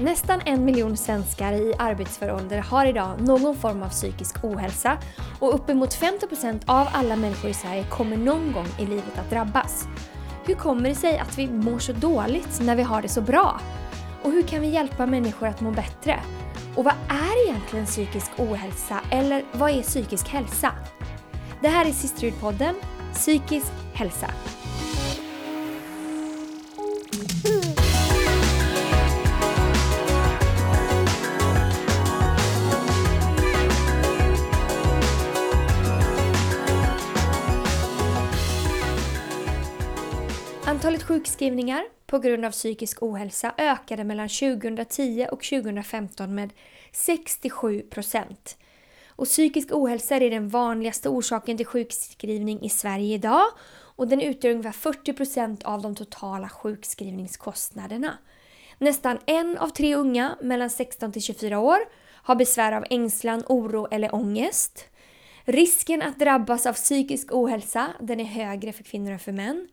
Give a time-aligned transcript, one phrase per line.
[0.00, 4.98] Nästan en miljon svenskar i arbetsför ålder har idag någon form av psykisk ohälsa
[5.40, 9.84] och uppemot 50% av alla människor i Sverige kommer någon gång i livet att drabbas.
[10.46, 13.60] Hur kommer det sig att vi mår så dåligt när vi har det så bra?
[14.22, 16.20] Och hur kan vi hjälpa människor att må bättre?
[16.76, 20.72] Och vad är egentligen psykisk ohälsa eller vad är psykisk hälsa?
[21.60, 22.74] Det här är Sisterhood-podden
[23.12, 24.26] Psykisk hälsa.
[41.04, 46.52] Antalet sjukskrivningar på grund av psykisk ohälsa ökade mellan 2010 och 2015 med
[46.92, 48.56] 67 procent.
[49.08, 53.44] Och psykisk ohälsa är den vanligaste orsaken till sjukskrivning i Sverige idag
[53.96, 58.18] och den utgör ungefär 40 procent av de totala sjukskrivningskostnaderna.
[58.78, 61.78] Nästan en av tre unga mellan 16 till 24 år
[62.22, 64.84] har besvär av ängslan, oro eller ångest.
[65.44, 69.68] Risken att drabbas av psykisk ohälsa den är högre för kvinnor än för män.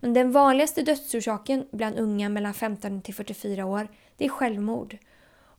[0.00, 4.98] Men den vanligaste dödsorsaken bland unga mellan 15 till 44 år det är självmord.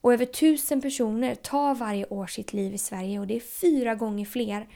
[0.00, 3.94] Och över tusen personer tar varje år sitt liv i Sverige och det är fyra
[3.94, 4.66] gånger fler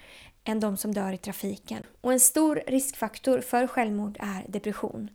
[0.44, 1.83] än de som dör i trafiken.
[2.00, 5.11] Och en stor riskfaktor för självmord är depression.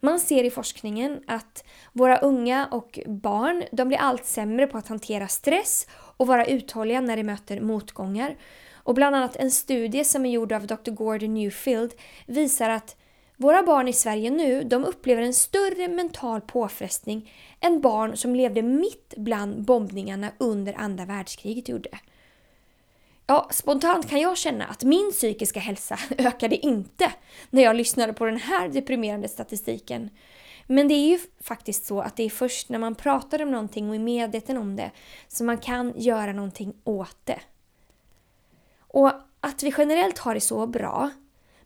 [0.00, 4.88] Man ser i forskningen att våra unga och barn de blir allt sämre på att
[4.88, 8.36] hantera stress och vara uthålliga när de möter motgångar.
[8.72, 10.90] Och bland annat en studie som är gjord av Dr.
[10.90, 11.92] Gordon Newfield
[12.26, 12.96] visar att
[13.40, 18.62] våra barn i Sverige nu, de upplever en större mental påfrestning än barn som levde
[18.62, 21.98] mitt bland bombningarna under andra världskriget gjorde.
[23.26, 27.12] Ja, spontant kan jag känna att min psykiska hälsa ökade inte
[27.50, 30.10] när jag lyssnade på den här deprimerande statistiken.
[30.66, 33.88] Men det är ju faktiskt så att det är först när man pratar om någonting
[33.88, 34.90] och är medveten om det
[35.28, 37.40] som man kan göra någonting åt det.
[38.78, 41.10] Och att vi generellt har det så bra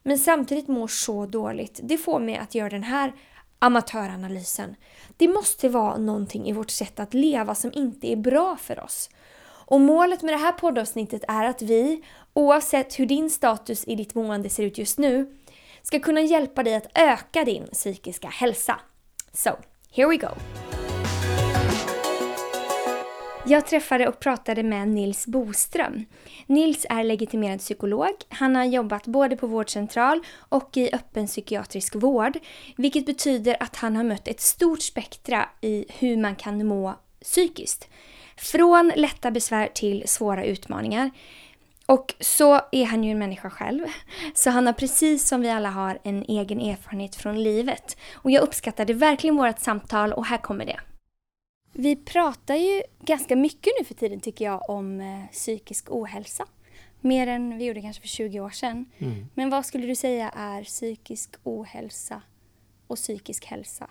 [0.03, 3.13] men samtidigt mår så dåligt, det får mig att göra den här
[3.59, 4.77] amatöranalysen.
[5.17, 9.11] Det måste vara någonting i vårt sätt att leva som inte är bra för oss.
[9.45, 14.15] Och målet med det här poddavsnittet är att vi, oavsett hur din status i ditt
[14.15, 15.37] mående ser ut just nu,
[15.83, 18.81] ska kunna hjälpa dig att öka din psykiska hälsa.
[19.33, 19.51] So,
[19.91, 20.29] here we go!
[23.47, 26.05] Jag träffade och pratade med Nils Boström.
[26.47, 28.11] Nils är legitimerad psykolog.
[28.29, 32.39] Han har jobbat både på vårdcentral och i öppen psykiatrisk vård,
[32.77, 37.89] vilket betyder att han har mött ett stort spektra i hur man kan må psykiskt.
[38.37, 41.11] Från lätta besvär till svåra utmaningar.
[41.87, 43.87] Och så är han ju en människa själv.
[44.35, 47.97] Så han har precis som vi alla har en egen erfarenhet från livet.
[48.15, 50.81] Och jag uppskattade verkligen vårt samtal och här kommer det.
[51.73, 56.47] Vi pratar ju ganska mycket nu för tiden tycker jag om eh, psykisk ohälsa.
[57.01, 58.87] Mer än vi gjorde kanske för 20 år sedan.
[58.99, 59.27] Mm.
[59.35, 62.23] Men vad skulle du säga är psykisk ohälsa
[62.87, 63.91] och psykisk hälsa?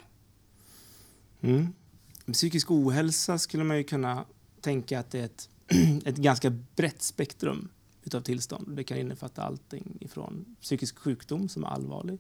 [1.41, 1.73] Mm.
[2.33, 4.25] Psykisk ohälsa skulle man ju kunna
[4.61, 5.49] tänka att det är ett,
[6.05, 7.69] ett ganska brett spektrum
[8.03, 8.75] utav tillstånd.
[8.75, 12.19] Det kan innefatta allting ifrån psykisk sjukdom som är allvarlig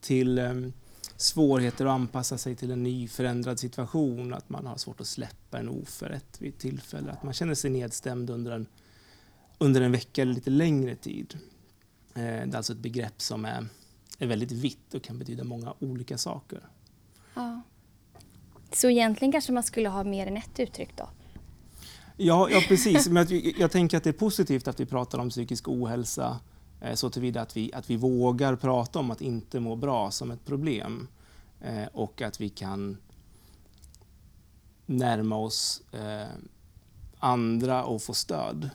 [0.00, 0.72] till um,
[1.16, 5.58] svårigheter att anpassa sig till en ny förändrad situation, att man har svårt att släppa
[5.58, 8.66] en oförrätt vid ett tillfälle, att man känner sig nedstämd under en,
[9.58, 11.38] under en vecka eller lite längre tid.
[12.14, 13.66] Eh, det är alltså ett begrepp som är,
[14.18, 16.60] är väldigt vitt och kan betyda många olika saker.
[17.34, 17.62] Ja.
[18.72, 21.08] Så egentligen kanske man skulle ha mer än ett uttryck då?
[22.16, 23.08] Ja, ja precis.
[23.08, 26.40] Men jag, jag tänker att det är positivt att vi pratar om psykisk ohälsa
[26.80, 30.30] Eh, så tillvida att vi, att vi vågar prata om att inte må bra som
[30.30, 31.08] ett problem
[31.60, 32.96] eh, och att vi kan
[34.86, 36.28] närma oss eh,
[37.18, 38.70] andra och få stöd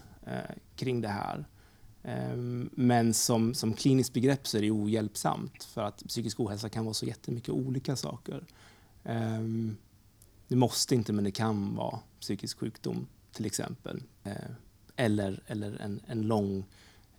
[0.76, 1.46] kring det här.
[2.72, 6.94] Men som, som kliniskt begrepp så är det ohjälpsamt för att psykisk ohälsa kan vara
[6.94, 8.44] så jättemycket olika saker.
[10.48, 14.04] Det måste inte, men det kan vara psykisk sjukdom till exempel.
[14.96, 16.66] Eller, eller en, en lång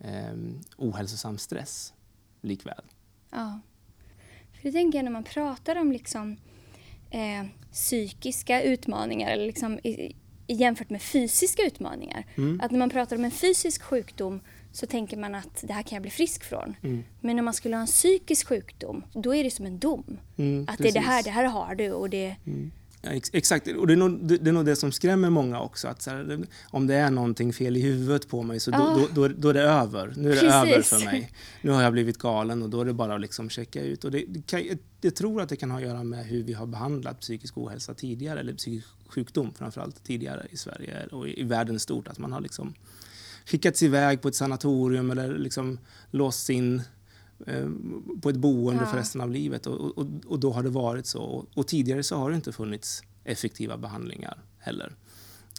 [0.01, 0.35] eh,
[0.77, 1.95] ohälsosam stress
[2.41, 2.85] likväl.
[3.31, 3.61] Ja.
[4.53, 6.37] För det tänker jag när man pratar om liksom,
[7.11, 12.27] eh, psykiska utmaningar eller liksom i, jämfört med fysiska utmaningar.
[12.35, 12.61] Mm.
[12.61, 14.41] Att när man pratar om en fysisk sjukdom
[14.73, 16.77] så tänker man att det här kan jag bli frisk från.
[16.83, 17.05] Mm.
[17.21, 20.19] Men när man skulle ha en psykisk sjukdom, då är det som en dom.
[20.37, 22.37] Mm, att det är det här, det här har du och det...
[22.47, 22.71] Mm.
[23.05, 25.89] Ja, exakt, och det är, nog, det är nog det som skrämmer många också.
[25.89, 28.99] Att här, om det är någonting fel i huvudet på mig så då, oh.
[28.99, 30.15] då, då, då, är det över.
[30.17, 30.55] Nu är det Precis.
[30.55, 31.33] över för mig.
[31.63, 34.05] Nu har jag blivit galen och då är det bara att liksom checka ut.
[34.05, 34.63] Och det, det kan,
[35.01, 37.95] jag tror att det kan ha att göra med hur vi har behandlat psykisk ohälsa
[37.95, 42.09] tidigare, eller psykisk sjukdom framförallt tidigare i Sverige och i, i världen stort.
[42.09, 42.75] Att man har liksom
[43.47, 45.79] skickats iväg på ett sanatorium eller liksom
[46.11, 46.83] låsts in
[48.23, 48.91] på ett boende ja.
[48.91, 49.67] för resten av livet.
[49.67, 51.47] Och, och, och, då har det varit så.
[51.55, 54.97] Och tidigare så har det inte funnits effektiva behandlingar heller.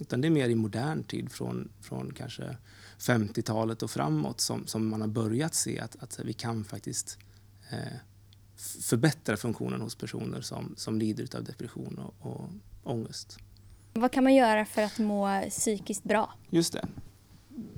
[0.02, 2.58] Utan det är mer i modern tid, från, från kanske
[3.00, 7.18] 50-talet och framåt, som, som man har börjat se att, att vi kan faktiskt
[7.70, 7.98] eh,
[8.82, 12.50] förbättra funktionen hos personer som, som lider av depression och, och
[12.84, 13.38] ångest.
[13.94, 16.34] Vad kan man göra för att må psykiskt bra?
[16.50, 16.88] Just det.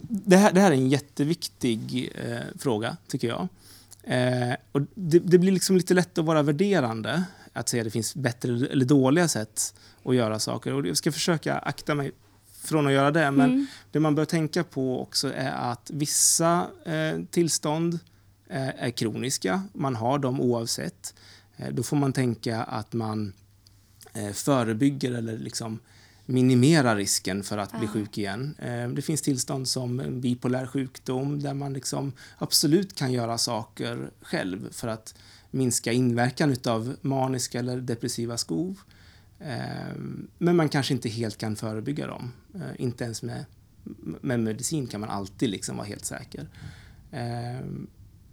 [0.10, 3.48] Det här, det här är en jätteviktig eh, fråga, tycker jag.
[4.08, 7.24] Eh, och det, det, blir liksom lite lätt att vara värderande,
[7.54, 10.74] att säga att det finns bättre eller dåliga sätt att göra saker.
[10.74, 12.12] Och jag ska försöka akta mig
[12.64, 13.68] från att göra det, men mm.
[13.92, 18.00] det man bör tänka på också är att vissa eh, tillstånd
[18.50, 21.16] eh, är kroniska, man har dem oavsett.
[21.58, 23.34] Eh, då får man tänka att man
[24.14, 25.80] eh, förebygger eller liksom
[26.30, 28.56] minimera risken för att bli sjuk igen.
[28.60, 34.72] Eh, det finns tillstånd som bipolär sjukdom där man liksom absolut kan göra saker själv
[34.72, 35.16] för att
[35.52, 38.80] minska inverkan av maniska eller depressiva skov.
[39.40, 39.96] Eh,
[40.38, 42.34] men man kanske inte helt kan förebygga dem.
[42.56, 43.46] Eh, inte ens med,
[44.22, 46.48] med medicin kan man alltid liksom vara helt säker.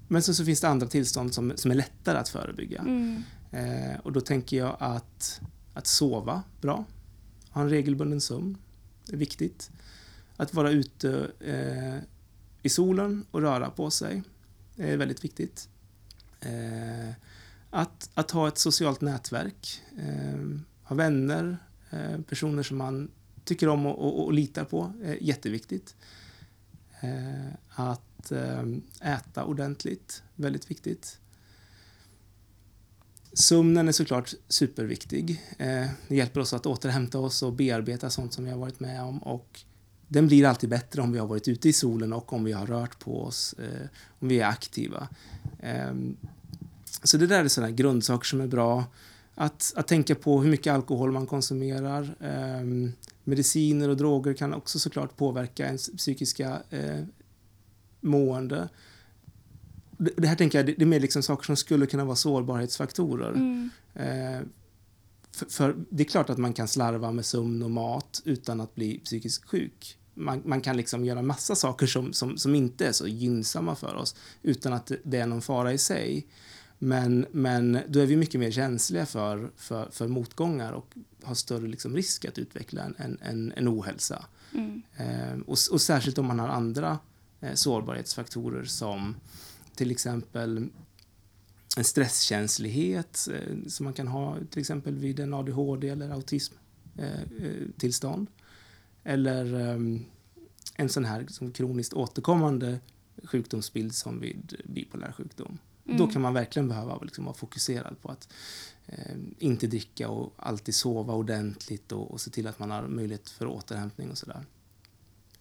[0.09, 2.79] Men så, så finns det andra tillstånd som, som är lättare att förebygga.
[2.79, 3.23] Mm.
[4.03, 5.41] Och då tänker jag att,
[5.75, 6.85] att sova bra
[7.55, 8.59] ha en regelbunden sömn.
[9.07, 9.71] Det är viktigt.
[10.37, 11.99] Att vara ute eh,
[12.63, 14.23] i solen och röra på sig
[14.77, 15.69] det är väldigt viktigt.
[16.41, 17.15] Eh,
[17.71, 20.41] att, att ha ett socialt nätverk, eh,
[20.83, 21.59] ha vänner,
[21.91, 23.11] eh, personer som man
[23.45, 25.97] tycker om och, och, och litar på är jätteviktigt.
[27.01, 28.65] Eh, att eh,
[29.01, 31.21] äta ordentligt, väldigt viktigt.
[33.35, 35.43] Sömnen är såklart superviktig.
[35.59, 39.03] Eh, det hjälper oss att återhämta oss och bearbeta sånt som vi har varit med
[39.03, 39.19] om.
[39.19, 39.61] Och
[40.09, 42.67] den blir alltid bättre om vi har varit ute i solen och om vi har
[42.67, 43.89] rört på oss, eh,
[44.19, 45.09] om vi är aktiva.
[45.63, 46.17] Ehm,
[47.03, 48.85] så det där är sådana grundsaker som är bra.
[49.35, 52.17] Att, att tänka på hur mycket alkohol man konsumerar.
[52.21, 52.93] Ehm,
[53.25, 57.05] mediciner och droger kan också såklart påverka ens psykiska eh,
[58.01, 58.69] mående
[59.99, 63.31] det här tänker jag, det är mer liksom saker som skulle kunna vara sårbarhetsfaktorer.
[63.31, 63.71] Mm.
[63.95, 64.47] Eh,
[65.33, 68.75] för, för, det är klart att man kan slarva med sömn och mat utan att
[68.75, 69.99] bli psykiskt sjuk.
[70.15, 73.95] Man, man kan liksom göra massa saker som, som, som, inte är så gynnsamma för
[73.95, 76.27] oss utan att det är någon fara i sig.
[76.79, 81.67] Men, men då är vi mycket mer känsliga för, för, för motgångar och har större
[81.67, 84.25] liksom risk att utveckla en, en, en, en ohälsa.
[84.55, 84.83] Mm.
[84.97, 86.99] Eh, och, och, särskilt om man har andra
[87.41, 89.17] eh, sårbarhetsfaktorer som
[89.75, 90.69] till exempel
[91.77, 98.27] en stresskänslighet eh, som man kan ha till exempel vid en ADHD eller autismtillstånd.
[99.05, 100.05] Eller ehm,
[100.77, 102.81] en sån här liksom, kroniskt återkommande
[103.25, 105.59] sjukdomsbild som vid bipolär sjukdom.
[105.87, 105.99] Mm.
[105.99, 108.29] Då kan man verkligen behöva liksom, vara fokuserad på att
[108.87, 113.31] eh, inte dricka och alltid sova ordentligt och, och se till att man har möjlighet
[113.31, 114.45] för återhämtning och sådär.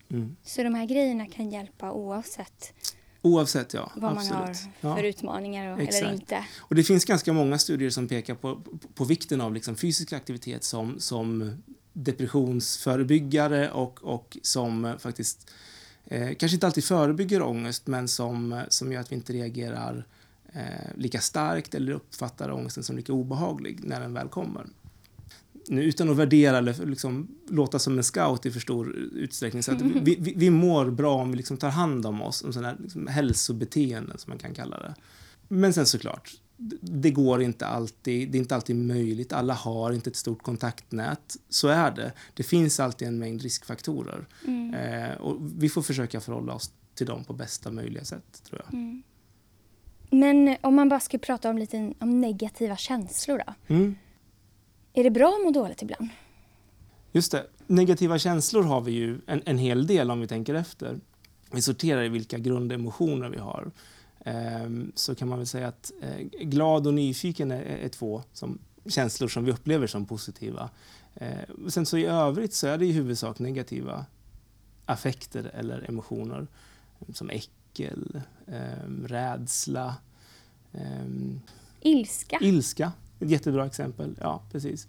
[0.09, 0.36] Mm.
[0.44, 2.74] Så de här grejerna kan hjälpa oavsett
[3.25, 3.92] Oavsett, ja.
[3.96, 4.34] Vad absolut.
[4.34, 5.10] man har för ja.
[5.10, 6.46] utmaningar och, eller inte.
[6.58, 10.13] Och det finns ganska många studier som pekar på, på, på vikten av liksom fysisk
[10.13, 11.58] aktivitet som, som
[11.94, 15.51] depressionsförebyggare och, och som faktiskt
[16.06, 20.08] eh, kanske inte alltid förebygger ångest men som, som gör att vi inte reagerar
[20.53, 20.62] eh,
[20.96, 24.65] lika starkt eller uppfattar ångesten som lika obehaglig när den väl kommer
[25.67, 29.63] nu, utan att värdera eller liksom låta som en scout i för stor utsträckning.
[29.63, 32.53] Så att vi, vi, vi mår bra om vi liksom tar hand om oss, om
[32.53, 34.96] sådana här liksom hälsobeteenden som man kan kalla det.
[35.48, 36.32] Men sen såklart,
[36.82, 39.34] det går inte alltid, det är inte alltid möjligt.
[39.34, 41.38] Alla har inte ett stort kontaktnät.
[41.50, 42.13] Så är det.
[42.34, 44.27] Det finns alltid en mängd riskfaktorer.
[44.48, 44.74] Mm.
[44.74, 48.74] Eh, och vi får försöka förhålla oss till dem på bästa möjliga sätt, tror jag.
[48.74, 49.03] Mm.
[50.10, 53.74] Men om man bara ska prata om lite om negativa känslor då.
[53.75, 53.96] Mm.
[54.93, 56.09] Är det bra att må dåligt ibland?
[57.12, 57.47] Just det.
[57.67, 61.00] Negativa känslor har vi ju en, en hel del om vi tänker efter.
[61.51, 63.71] Vi sorterar i vilka grundemotioner vi har.
[64.25, 68.59] Ehm, så kan man väl säga att eh, glad och nyfiken är, är två som,
[68.85, 70.69] känslor som vi upplever som positiva.
[71.15, 74.05] Ehm, sen så i övrigt så är det i huvudsak negativa
[74.85, 76.47] affekter eller emotioner
[77.13, 79.95] som äckel, ehm, rädsla.
[81.81, 82.38] Ilska.
[82.41, 82.91] Ilska,
[83.24, 84.15] ett jättebra exempel.
[84.22, 84.88] Ja, precis.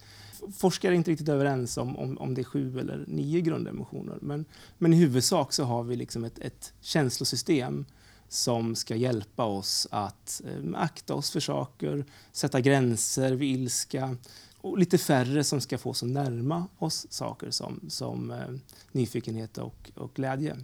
[0.56, 4.18] Forskare är inte riktigt överens om, om, om det är sju eller nio grundemotioner.
[4.20, 4.44] Men,
[4.78, 7.84] men i huvudsak så har vi liksom ett, ett känslosystem
[8.28, 14.16] som ska hjälpa oss att eh, akta oss för saker, sätta gränser vid ilska
[14.60, 18.54] och lite färre som ska få oss att närma oss saker som, som eh,
[18.92, 20.56] nyfikenhet och, och glädje.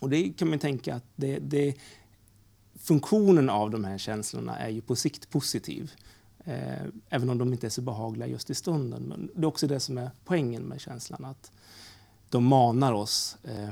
[0.00, 1.74] Och det kan man tänka att det, det,
[2.78, 5.92] funktionen av de här känslorna är ju på sikt positiv.
[6.48, 9.02] Eh, även om de inte är så behagliga just i stunden.
[9.02, 11.24] Men det är också det som är poängen med känslan.
[11.24, 11.52] Att
[12.30, 13.70] de manar oss eh,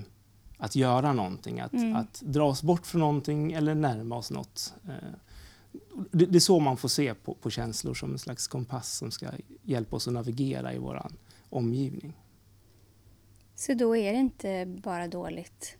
[0.58, 1.96] att göra någonting, att, mm.
[1.96, 4.74] att dra oss bort från någonting eller närma oss något.
[4.84, 4.92] Eh,
[6.10, 9.10] det, det, är så man får se på, på, känslor som en slags kompass som
[9.10, 9.26] ska
[9.62, 11.06] hjälpa oss att navigera i vår
[11.50, 12.12] omgivning.
[13.54, 15.76] Så då är det inte bara dåligt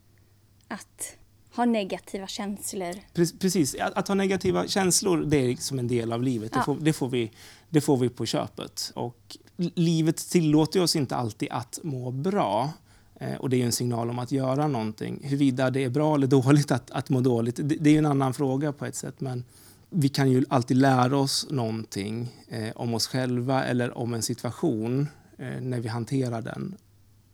[0.69, 1.17] att
[1.57, 2.95] ha negativa känslor?
[3.39, 6.51] Precis, att, att ha negativa känslor det är som en del av livet.
[6.55, 6.59] Ja.
[6.59, 7.31] Det, får, det, får, vi,
[7.69, 8.93] det får vi på köpet.
[8.95, 12.73] Och livet tillåter oss inte alltid att må bra.
[13.21, 15.21] Eh, och det är en signal om att göra någonting.
[15.23, 18.35] Huruvida det är bra eller dåligt att, att må dåligt, det, det är en annan
[18.35, 19.21] fråga på ett sätt.
[19.21, 19.45] Men
[19.91, 25.09] vi kan ju alltid lära oss någonting eh, om oss själva eller om en situation
[25.39, 26.77] eh, när vi hanterar den,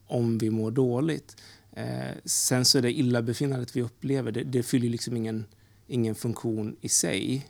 [0.07, 1.37] om vi mår dåligt.
[1.77, 5.47] Eh, sen så är det illabefinnandet vi upplever, det, det fyller liksom ingen,
[5.87, 7.47] ingen funktion i sig.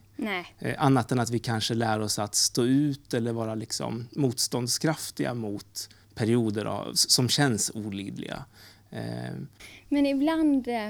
[0.59, 5.35] Eh, annat än att vi kanske lär oss att stå ut eller vara liksom motståndskraftiga
[5.35, 8.45] mot perioder av, som känns olidliga.
[8.91, 9.35] Eh.
[9.89, 10.89] Men ibland eh,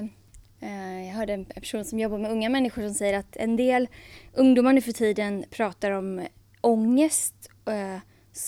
[0.61, 3.89] eh, jag hörde en person som jobbar med unga människor som säger att en del
[4.33, 6.27] ungdomar nu för tiden pratar om
[6.61, 7.99] ångest eh,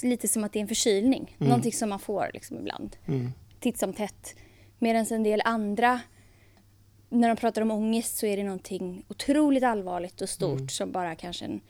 [0.02, 1.36] lite som att det är en förkylning.
[1.38, 1.48] Mm.
[1.48, 2.96] Någonting som man får liksom ibland.
[3.06, 3.32] Mm.
[3.60, 4.34] Titt som tätt.
[4.78, 6.00] Medan en del andra,
[7.08, 10.68] när de pratar om ångest så är det någonting otroligt allvarligt och stort mm.
[10.68, 11.60] som bara kanske en,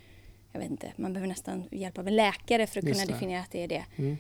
[0.53, 3.51] jag vet inte, man behöver nästan hjälp av en läkare för att kunna definiera att
[3.51, 3.85] det är det.
[3.97, 4.17] Mm.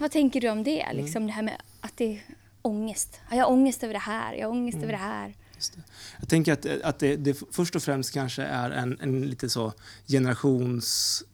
[0.00, 0.80] Vad tänker du om det?
[0.80, 1.04] Mm.
[1.04, 2.22] Liksom det här med att det är
[2.62, 3.20] ångest.
[3.30, 5.08] Jag har ångest över det här, jag har ångest över det mm.
[5.08, 5.34] här.
[5.74, 5.82] Det.
[6.20, 9.72] Jag tänker att, att det, det, först och främst kanske är en, en lite så
[10.08, 11.24] generations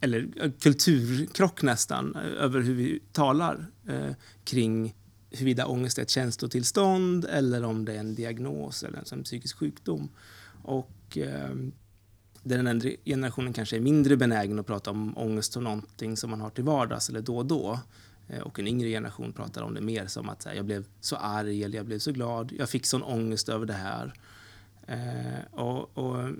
[0.00, 4.10] eller kulturkrock nästan över hur vi talar eh,
[4.44, 4.94] kring
[5.34, 9.58] huruvida ångest är ett känslotillstånd eller om det är en diagnos eller en, en psykisk
[9.58, 10.08] sjukdom.
[10.62, 11.54] Och eh,
[12.42, 16.40] den äldre generationen kanske är mindre benägen att prata om ångest som någonting som man
[16.40, 17.80] har till vardags eller då och då.
[18.28, 21.16] Eh, och en yngre generation pratar om det mer som att här, jag blev så
[21.16, 22.52] arg eller jag blev så glad.
[22.58, 24.14] Jag fick sån ångest över det här.
[24.86, 26.30] Eh, och, och,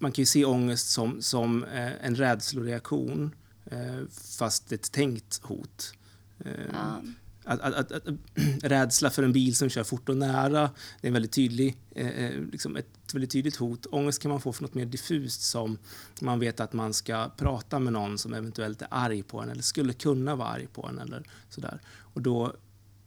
[0.00, 4.06] man kan ju se ångest som, som eh, en rädsloreaktion eh,
[4.38, 5.94] fast ett tänkt hot.
[6.38, 7.02] Eh, ja.
[7.44, 8.02] Att, att, att,
[8.62, 10.70] rädsla för en bil som kör fort och nära
[11.00, 13.86] det är en väldigt tydlig, eh, eh, liksom ett väldigt tydligt hot.
[13.90, 15.78] Ångest kan man få för något mer diffust som
[16.20, 19.62] man vet att man ska prata med någon som eventuellt är arg på en eller
[19.62, 20.98] skulle kunna vara arg på en.
[20.98, 21.80] Eller sådär.
[21.98, 22.56] Och då,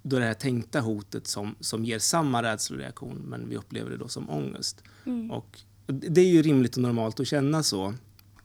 [0.03, 3.97] då är det här tänkta hotet som, som ger samma rädsloreaktion men vi upplever det
[3.97, 4.83] då som ångest.
[5.05, 5.31] Mm.
[5.31, 7.93] Och, och det är ju rimligt och normalt att känna så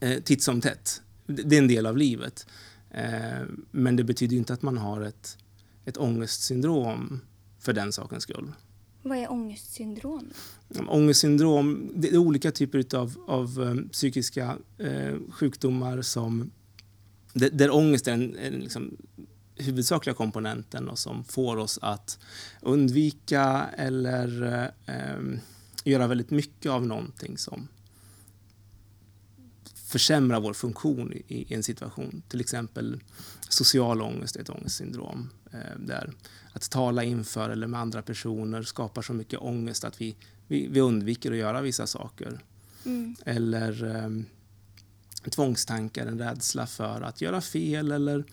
[0.00, 1.02] eh, titt som tätt.
[1.26, 2.46] Det, det är en del av livet.
[2.90, 5.38] Eh, men det betyder inte att man har ett
[5.90, 7.20] ett ångestsyndrom
[7.58, 8.52] för den sakens skull.
[9.02, 10.30] Vad är ångestsyndrom?
[10.88, 16.50] Ångestsyndrom det är olika typer av, av um, psykiska eh, sjukdomar som,
[17.32, 18.30] där, där ångest är den
[18.60, 18.96] liksom,
[19.56, 22.18] huvudsakliga komponenten och som får oss att
[22.60, 24.42] undvika eller
[24.86, 25.38] eh,
[25.84, 27.68] göra väldigt mycket av någonting som
[29.74, 32.22] försämrar vår funktion i, i en situation.
[32.28, 33.00] Till exempel
[33.48, 35.30] social ångest är ett ångestsyndrom.
[35.52, 36.12] Eh, där
[36.52, 40.16] att tala inför eller med andra personer skapar så mycket ångest att vi,
[40.46, 42.40] vi, vi undviker att göra vissa saker.
[42.84, 43.16] Mm.
[43.24, 48.24] Eller eh, tvångstankar, en rädsla för att göra fel eller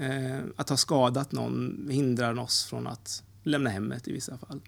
[0.00, 4.60] eh, att ha skadat någon hindrar oss från att lämna hemmet i vissa fall.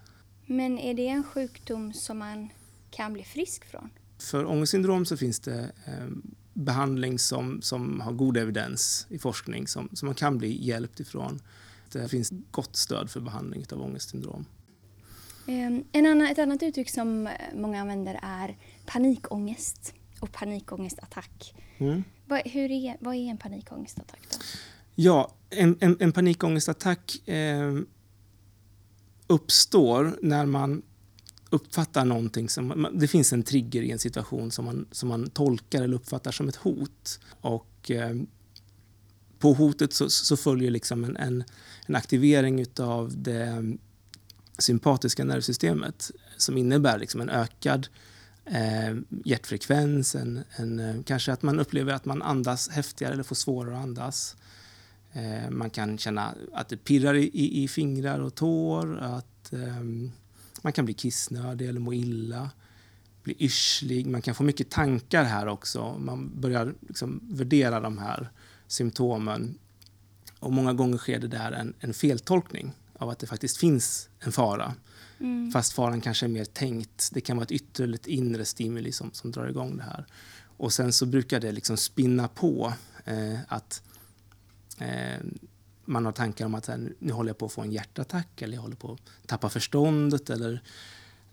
[0.46, 2.48] Men är det en sjukdom som man
[2.90, 3.90] kan bli frisk från?
[4.18, 6.06] För ångestsyndrom så finns det eh,
[6.52, 11.40] behandling som, som har god evidens i forskning som, som man kan bli hjälpt ifrån.
[11.92, 14.46] Det finns gott stöd för behandling av ångestsyndrom.
[15.46, 21.54] Ehm, en annan, ett annat uttryck som många använder är panikångest och panikångestattack.
[21.78, 22.04] Mm.
[22.26, 24.20] Vad, hur är, vad är en panikångestattack?
[24.30, 24.38] Då?
[24.94, 27.74] Ja, en, en, en panikångestattack eh,
[29.26, 30.82] uppstår när man
[31.50, 32.88] uppfattar någonting som...
[32.92, 36.48] Det finns en trigger i en situation som man, som man tolkar eller uppfattar som
[36.48, 37.20] ett hot.
[37.40, 38.16] Och eh,
[39.38, 41.44] på hotet så, så följer liksom en, en,
[41.86, 43.76] en aktivering av det
[44.58, 47.88] sympatiska nervsystemet som innebär liksom en ökad
[48.44, 53.36] eh, hjärtfrekvens, en, en, eh, kanske att man upplever att man andas häftigare eller får
[53.36, 54.36] svårare att andas.
[55.12, 59.82] Eh, man kan känna att det pirrar i, i fingrar och tår, att eh,
[60.62, 62.50] man kan bli kissnödig eller må illa,
[63.22, 64.06] bli yrslig.
[64.06, 65.98] Man kan få mycket tankar här också.
[65.98, 68.30] Man börjar liksom värdera de här
[68.66, 69.58] symptomen.
[70.38, 74.32] Och många gånger sker det där en, en feltolkning av att det faktiskt finns en
[74.32, 74.74] fara.
[75.20, 75.50] Mm.
[75.52, 77.10] Fast faran kanske är mer tänkt.
[77.12, 80.06] Det kan vara ett yttre eller ett inre stimuli som, som drar igång det här.
[80.56, 82.72] Och sen så brukar det liksom spinna på
[83.04, 83.82] eh, att
[84.78, 85.20] eh,
[85.84, 88.54] man har tankar om att här, nu håller jag på att få en hjärtattack eller
[88.54, 90.62] jag håller på att tappa förståndet eller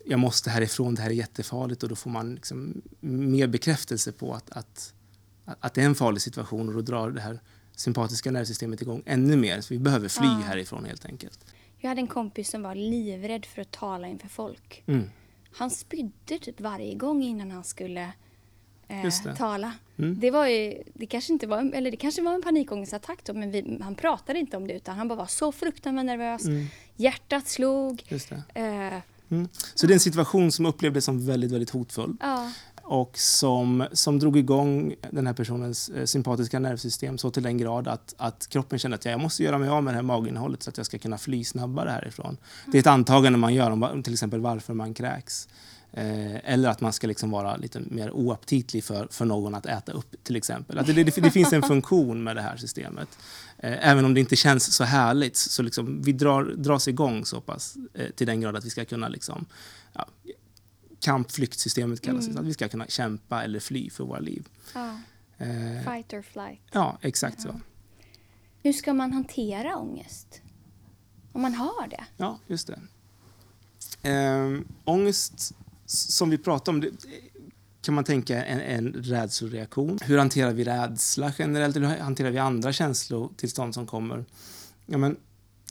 [0.06, 4.34] jag måste härifrån, det här är jättefarligt och då får man liksom mer bekräftelse på
[4.34, 4.94] att, att,
[5.46, 7.42] att det är en farlig situation och då drar det här
[7.76, 9.62] sympatiska nervsystemet igång ännu mer.
[9.62, 10.42] Så vi behöver fly ja.
[10.46, 11.46] härifrån helt enkelt.
[11.78, 14.84] Jag hade en kompis som var livrädd för att tala inför folk.
[14.86, 15.10] Mm.
[15.54, 18.14] Han spydde typ varje gång innan han skulle
[18.88, 19.74] eh, tala.
[19.98, 20.20] Mm.
[20.20, 23.52] Det var ju, det kanske inte var, eller det kanske var en panikångestattack då, men
[23.52, 26.46] vi, han pratade inte om det utan han bara var så fruktansvärt nervös.
[26.46, 26.66] Mm.
[26.96, 28.04] Hjärtat slog.
[28.54, 28.64] Eh,
[29.30, 29.48] mm.
[29.76, 32.18] Så det är en situation som upplevdes som väldigt, väldigt hotfull.
[32.20, 32.52] Ja
[32.84, 37.88] och som, som drog igång den här personens eh, sympatiska nervsystem så till den grad
[37.88, 40.70] att, att kroppen kände att jag måste göra mig av med det här maginnehållet så
[40.70, 42.38] att jag ska kunna fly snabbare härifrån.
[42.66, 45.48] Det är ett antagande man gör om till exempel varför man kräks.
[45.96, 49.92] Eh, eller att man ska liksom vara lite mer oaptitlig för, för någon att äta
[49.92, 50.80] upp till exempel.
[50.80, 53.10] Att det, det, det finns en funktion med det här systemet.
[53.58, 57.42] Eh, även om det inte känns så härligt så liksom, vi drar, dras igång så
[57.42, 59.46] pass eh, till den grad att vi ska kunna liksom,
[59.94, 60.08] ja,
[61.04, 62.36] kampflyktsystemet kallas mm.
[62.36, 62.42] det.
[62.42, 64.48] Att vi ska kunna kämpa eller fly för våra liv.
[64.74, 64.98] Ja.
[65.38, 66.62] Eh, Fight or flight.
[66.72, 67.52] Ja, exakt ja.
[67.52, 67.60] så.
[68.64, 70.42] Hur ska man hantera ångest?
[71.32, 72.06] Om man har det?
[72.18, 72.80] Ja, just det.
[74.10, 75.56] Eh, ångest,
[75.86, 76.92] som vi pratade om, det,
[77.82, 80.00] kan man tänka en, en rädsloreaktion.
[80.02, 81.76] Hur hanterar vi rädsla generellt?
[81.76, 84.26] Eller hur hanterar vi andra känslotillstånd som kommer?
[84.86, 85.18] Ja, men,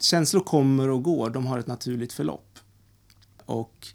[0.00, 2.58] känslor kommer och går, de har ett naturligt förlopp.
[3.44, 3.88] Och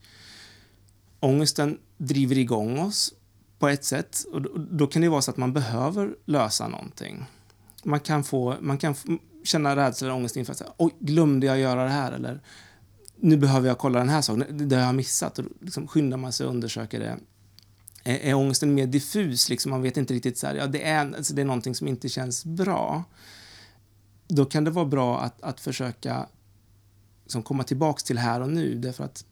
[1.19, 3.13] ångesten driver igång oss
[3.59, 4.25] på ett sätt.
[4.31, 7.25] Och då, kan det vara så att man behöver lösa någonting.
[7.83, 8.95] Man kan, få, man kan
[9.43, 12.11] känna rädsla eller ångest inför att oj, glömde jag göra det här?
[12.11, 12.41] Eller
[13.15, 15.39] nu behöver jag kolla den här saken, det har jag missat.
[15.39, 17.17] Och liksom skyndar man sig och undersöker det.
[18.03, 19.49] Är, är ångesten mer diffus?
[19.49, 21.87] Liksom, man vet inte riktigt, så här, ja, det, är, alltså, det är någonting som
[21.87, 23.03] inte känns bra.
[24.27, 26.27] Då kan det vara bra att, att försöka
[27.23, 28.75] liksom, komma tillbaks till här och nu.
[28.75, 29.25] Därför att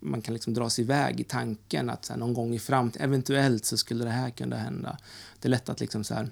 [0.00, 3.64] man kan liksom dra sig iväg i tanken att här, någon gång i framtiden, eventuellt
[3.64, 4.98] så skulle det här kunna hända.
[5.40, 6.28] Det är lätt att liksom så här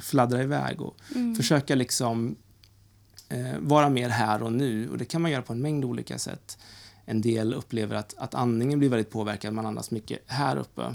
[0.00, 1.34] fladdra iväg och mm.
[1.34, 2.36] försöka liksom
[3.28, 4.88] eh, vara mer här och nu.
[4.90, 6.58] Och det kan man göra på en mängd olika sätt.
[7.04, 10.94] En del upplever att, att andningen blir väldigt påverkad, man andas mycket här uppe.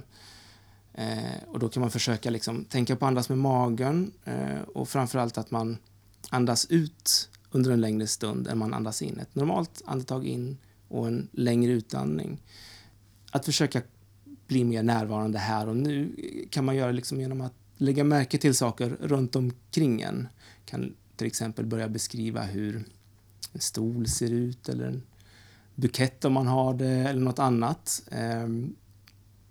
[0.93, 4.89] Eh, och då kan man försöka liksom tänka på att andas med magen eh, och
[4.89, 5.77] framförallt att man
[6.29, 9.19] andas ut under en längre stund än man andas in.
[9.19, 10.57] Ett normalt andetag in
[10.89, 12.41] och en längre utandning.
[13.31, 13.81] Att försöka
[14.47, 16.15] bli mer närvarande här och nu
[16.49, 20.27] kan man göra liksom genom att lägga märke till saker runt omkring en.
[20.65, 22.75] Kan till exempel börja beskriva hur
[23.53, 25.03] en stol ser ut eller en
[25.75, 28.03] bukett om man har det eller något annat.
[28.11, 28.75] Ehm,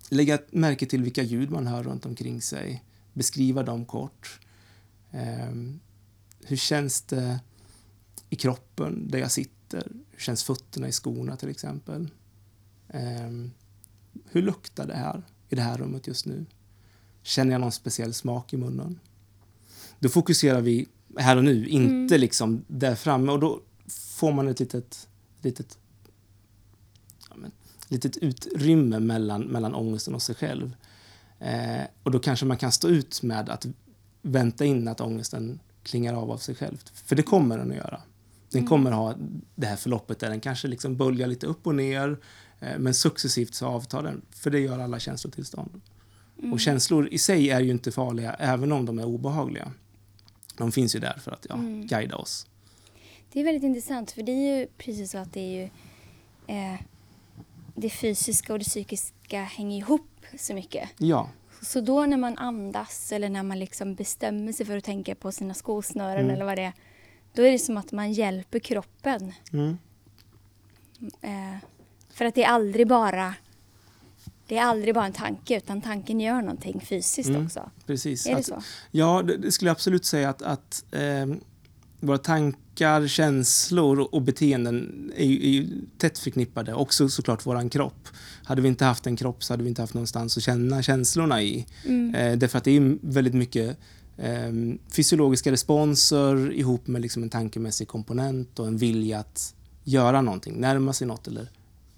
[0.09, 2.83] lägga märke till vilka ljud man hör runt omkring sig.
[3.13, 4.39] Beskriva dem kort.
[5.11, 5.79] Ehm,
[6.45, 7.39] hur känns det
[8.29, 9.58] i kroppen där jag sitter?
[9.69, 9.91] Sitter?
[10.11, 12.09] Hur känns fötterna i skorna till exempel?
[12.93, 13.51] Um,
[14.25, 16.45] hur luktar det här i det här rummet just nu?
[17.23, 18.99] Känner jag någon speciell smak i munnen?
[19.99, 22.21] Då fokuserar vi här och nu, inte mm.
[22.21, 23.31] liksom där framme.
[23.31, 25.07] Och då får man ett litet,
[25.41, 25.77] litet,
[27.29, 27.51] ja, men,
[27.87, 30.75] litet utrymme mellan, mellan ångesten och sig själv.
[31.39, 33.65] Eh, och då kanske man kan stå ut med att
[34.21, 36.77] vänta in att ångesten klingar av av sig själv.
[36.93, 38.01] För det kommer den att göra.
[38.51, 38.69] Den mm.
[38.69, 39.15] kommer ha
[39.55, 42.17] det här förloppet där den kanske liksom böljar lite upp och ner
[42.59, 45.81] eh, men successivt så avtar den, för det gör alla känslotillstånd.
[46.39, 46.53] Mm.
[46.53, 49.71] Och känslor i sig är ju inte farliga även om de är obehagliga.
[50.57, 51.87] De finns ju där för att ja, mm.
[51.87, 52.47] guida oss.
[53.33, 55.63] Det är väldigt intressant för det är ju precis så att det är ju
[56.47, 56.79] eh,
[57.75, 60.89] det fysiska och det psykiska hänger ihop så mycket.
[60.97, 61.29] Ja.
[61.61, 65.31] Så då när man andas eller när man liksom bestämmer sig för att tänka på
[65.31, 66.35] sina skosnören mm.
[66.35, 66.73] eller vad det är
[67.33, 69.33] då är det som att man hjälper kroppen.
[69.53, 69.77] Mm.
[71.21, 71.57] Eh,
[72.09, 73.33] för att det är aldrig bara
[74.49, 77.69] det är aldrig bara en tanke, utan tanken gör någonting fysiskt mm, också.
[77.85, 78.27] Precis.
[78.27, 78.63] Är det så?
[78.91, 81.25] Ja, det, det skulle jag absolut säga att, att eh,
[81.99, 86.73] våra tankar, känslor och beteenden är ju, är ju tätt förknippade.
[86.73, 88.07] Också såklart våran kropp.
[88.43, 91.41] Hade vi inte haft en kropp så hade vi inte haft någonstans att känna känslorna
[91.41, 91.65] i.
[91.85, 92.15] Mm.
[92.15, 93.77] Eh, därför att det är väldigt mycket
[94.91, 100.93] fysiologiska responser ihop med liksom en tankemässig komponent och en vilja att göra någonting, närma
[100.93, 101.51] sig något eller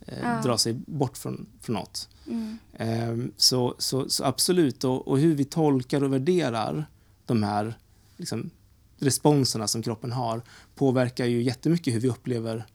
[0.05, 0.41] eh, Ja.
[0.43, 2.09] dra sig bort från, från något.
[2.27, 2.57] Mm.
[2.73, 6.85] Ehm, Så, så, så absolut, och, och hur vi tolkar och värderar
[7.25, 7.77] de här
[8.17, 8.49] liksom,
[8.97, 10.41] responserna som kroppen har
[10.75, 12.65] påverkar ju jättemycket hur vi upplever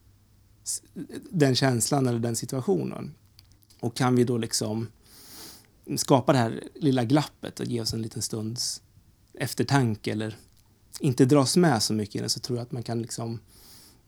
[1.31, 3.15] den känslan eller den situationen.
[3.81, 4.89] Och kan vi då liksom
[5.97, 8.83] skapa det här lilla glappet och ge oss en liten stunds
[9.37, 10.37] eftertanke eller
[11.01, 13.41] inte dras med så mycket i det så tror jag att man kan liksom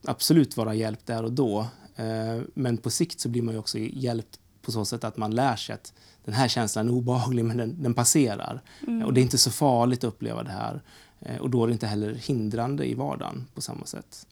[0.05, 1.67] absolut vara hjälpt där och då.
[1.97, 5.35] Eh, Men på sikt så blir man ju också hjälpt på så sätt att man
[5.35, 5.93] lär sig att
[6.25, 8.62] den här känslan är obehaglig men den, den passerar.
[8.87, 9.03] Mm.
[9.07, 10.83] Och det är inte så farligt att uppleva det här.
[11.21, 14.27] Eh, Och då är det inte heller hindrande i vardagen på samma sätt.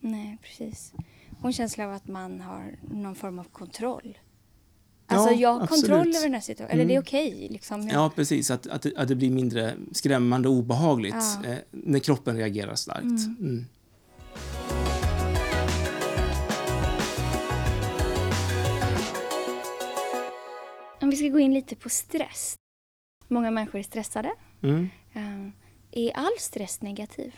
[0.00, 0.92] Nej, precis.
[1.40, 4.18] Och en känsla av att man har någon form av kontroll.
[5.10, 5.84] Ja, Alltså jag har absolut.
[5.86, 6.70] kontroll över den här situationen.
[6.80, 7.02] Eller det är Mm.
[7.06, 7.48] okej.
[7.50, 7.82] liksom.
[7.88, 8.50] Jag- Ja, precis.
[8.50, 11.50] Att, att, att det blir mindre skrämmande och obehagligt Ja.
[11.50, 13.02] eh, när kroppen reagerar starkt.
[13.04, 13.36] Mm.
[13.40, 13.64] Mm.
[21.00, 22.54] Om vi ska gå in lite på stress.
[23.28, 24.32] Många människor är stressade.
[24.62, 24.88] Mm.
[25.14, 25.48] Eh,
[25.90, 27.34] Är all stress negativ?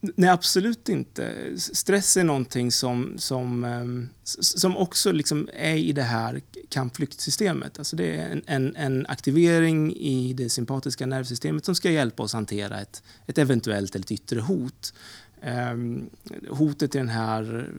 [0.00, 1.34] Nej, absolut inte.
[1.56, 7.78] Stress är någonting som, som, ehm, som också liksom är i det här kampflyktsystemet.
[7.78, 12.32] Alltså det är en, en, en aktivering i det sympatiska nervsystemet som ska hjälpa oss
[12.32, 14.94] hantera ett, ett eventuellt eller ett yttre hot.
[15.42, 16.10] Ehm,
[16.50, 17.70] hotet i den här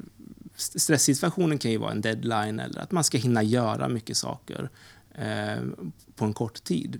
[0.55, 4.69] stresssituationen kan ju vara en deadline eller att man ska hinna göra mycket saker
[5.15, 6.99] ehm, på en kort tid.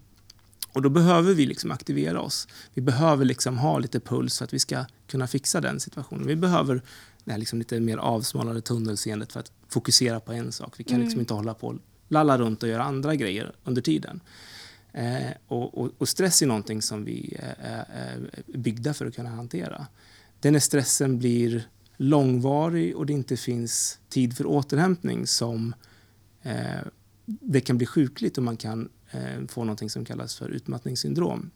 [0.73, 2.47] Och då behöver vi liksom aktivera oss.
[2.73, 6.27] Vi behöver liksom ha lite puls för att vi ska kunna fixa den situationen.
[6.27, 6.81] Vi behöver
[7.23, 10.73] det här liksom lite mer avsmalnade tunnelseendet för att fokusera på en sak.
[10.77, 11.19] Vi kan liksom Mm.
[11.19, 11.75] inte hålla på och
[12.07, 14.19] lalla runt och göra andra grejer under tiden.
[14.91, 19.15] Eh, och, och, och stress är någonting som vi eh, är är byggda för att
[19.15, 19.87] kunna hantera.
[20.39, 25.73] Det är när stressen blir långvarig och det inte finns tid för återhämtning som
[26.41, 26.81] eh,
[27.25, 31.51] det kan bli sjukligt och man kan Eh, får något någonting som kallas för utmattningssyndrom.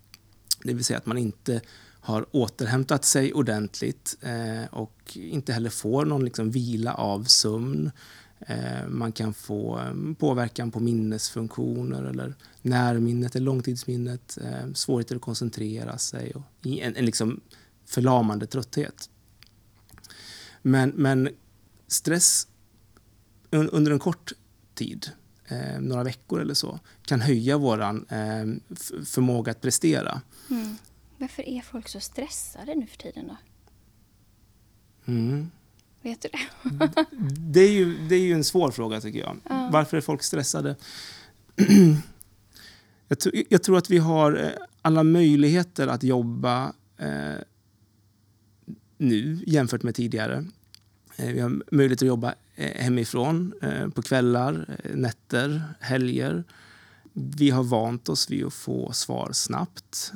[0.63, 1.62] Det vill säga att man inte
[2.00, 7.91] har återhämtat sig ordentligt eh, och inte heller får någon liksom vila av sömn.
[8.39, 14.38] Eh, man kan få mm, påverkan på minnesfunktioner eller närminnet eller långtidsminnet,
[14.74, 17.41] svårigheter att koncentrera sig och en, en liksom
[17.86, 19.10] förlamande trötthet.
[20.62, 21.30] Men, men
[21.88, 22.48] stress
[23.50, 24.34] under en kort
[24.74, 25.12] tid
[25.48, 27.96] eh, några veckor eller så, kan höja vår eh,
[29.06, 30.22] förmåga att prestera.
[30.50, 30.76] Mm.
[31.18, 33.38] Varför är folk så stressade nu för tiden då?
[35.12, 35.52] Mm.
[36.02, 36.90] Vet du det?
[37.38, 39.38] Det, är ju, det är ju en svår fråga tycker jag.
[39.50, 39.70] Ja.
[39.74, 40.76] Varför är folk stressade?
[43.08, 44.50] jag, tr- jag tror att vi har eh,
[44.82, 47.36] alla möjligheter att jobba eh,
[48.98, 50.46] nu jämfört med tidigare.
[51.18, 56.44] Eh, vi har möjlighet att jobba eh, hemifrån eh, på kvällar, nätter, helger.
[57.14, 60.12] Vi har vant oss vid att få svar snabbt.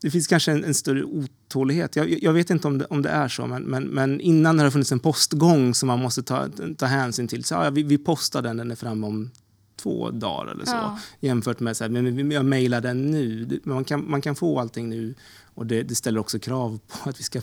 [0.00, 1.96] Det finns kanske en, en större otålighet.
[1.96, 4.64] Jag, jag vet inte om det, om det är så, men, men, men innan har
[4.64, 7.44] det funnits en postgång som man måste ta, ta hänsyn till.
[7.44, 9.30] Så, ja, vi, vi postar den, den är framme om
[9.76, 10.72] två dagar eller så.
[10.72, 10.98] Ja.
[11.20, 13.60] Jämfört med så här, men jag mejlar den nu.
[13.64, 15.14] Man kan, man kan få allting nu
[15.54, 17.40] och det, det ställer också krav på att vi ska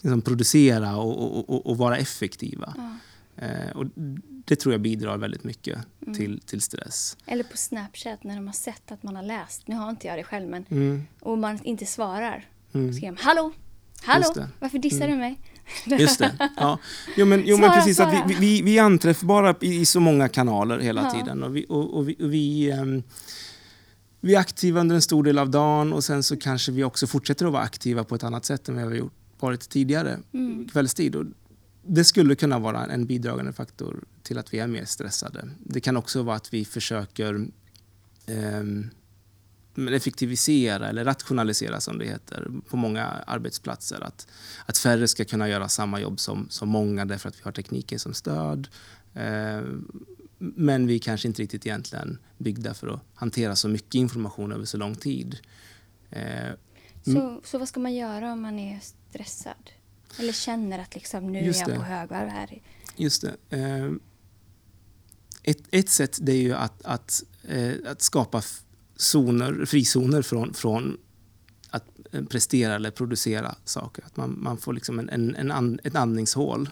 [0.00, 2.74] liksom, producera och, och, och, och vara effektiva.
[2.76, 2.90] Ja.
[3.46, 3.84] Eh, och
[4.44, 6.14] det tror jag bidrar väldigt mycket Mm.
[6.14, 7.16] till, till stress.
[7.26, 9.68] Eller på Snapchat när de har sett att man har läst.
[9.68, 12.46] Nu har inte jag det själv men Mm, och man inte svarar.
[12.72, 12.92] mm.
[12.92, 13.52] Skriver de, hallå,
[14.02, 15.10] hallå, varför dissar Mm.
[15.10, 15.40] du mig?
[16.00, 16.50] Just det.
[16.56, 16.78] Ja.
[17.16, 18.00] Jo, men, jo, men Svara, precis.
[18.00, 21.10] Att vi, vi, vi är anträffbara i, i så många kanaler hela Ja.
[21.10, 21.42] tiden.
[21.42, 23.02] Och vi, och, och vi, och vi, ehm,
[24.20, 27.06] vi är aktiva under en stor del av dagen och sen så kanske vi också
[27.06, 30.68] fortsätter att vara aktiva på ett annat sätt än vi har gjort, varit tidigare Mm.
[30.68, 31.16] kvällstid.
[31.16, 31.26] Och
[31.82, 35.48] det skulle kunna vara en bidragande faktor till att vi är mer stressade.
[35.64, 37.48] Det kan också vara att vi försöker
[39.78, 44.00] men effektivisera eller rationalisera som det heter på många arbetsplatser.
[44.00, 44.26] Att,
[44.66, 47.98] att färre ska kunna göra samma jobb som, som många därför att vi har tekniken
[47.98, 48.68] som stöd.
[49.14, 49.62] Eh,
[50.38, 54.64] men vi är kanske inte riktigt egentligen byggda för att hantera så mycket information över
[54.64, 55.36] så lång tid.
[56.10, 56.52] Eh,
[57.04, 59.70] Så, så vad ska man göra om man är stressad?
[60.18, 61.76] Eller känner att liksom, nu Just är jag det.
[61.76, 62.62] på högvarv här.
[62.96, 63.56] Just det.
[63.58, 63.92] Eh,
[65.42, 68.42] Ett, ett sätt det är ju att, att, eh, att skapa
[68.96, 70.98] zoner, frizoner från, från
[71.70, 74.04] att eh, prestera eller producera saker.
[74.06, 76.68] Att man, man får liksom en, en, en and, ett andningshål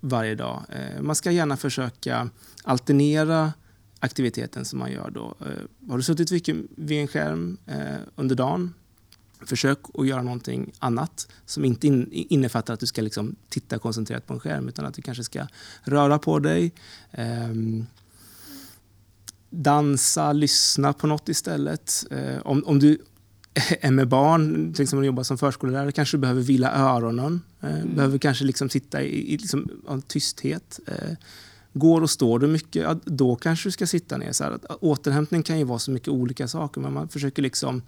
[0.00, 0.62] varje dag.
[0.68, 2.30] Eh, man ska gärna försöka
[2.64, 3.52] alternera
[3.98, 5.34] aktiviteten som man gör då.
[5.40, 8.74] Eh, har du suttit vid en skärm eh, under dagen?
[9.46, 14.34] Försök att göra någonting annat som inte innefattar att du ska liksom titta koncentrerat på
[14.34, 15.46] en skärm utan att du kanske ska
[15.82, 16.72] röra på dig.
[17.18, 17.86] Um,
[19.50, 22.04] dansa, lyssna på något istället.
[22.12, 22.98] Uh, om, om du
[23.80, 27.40] är med barn, till exempel om du jobbar som förskollärare, kanske du behöver vila öronen.
[27.64, 27.94] Uh, mm.
[27.94, 29.68] Behöver kanske liksom sitta i, i liksom,
[30.06, 30.80] tysthet.
[30.88, 31.14] Uh,
[31.74, 34.32] Går och står du mycket, då kanske du ska sitta ner.
[34.32, 37.82] Så här, återhämtning kan ju vara så mycket olika saker, men man försöker liksom...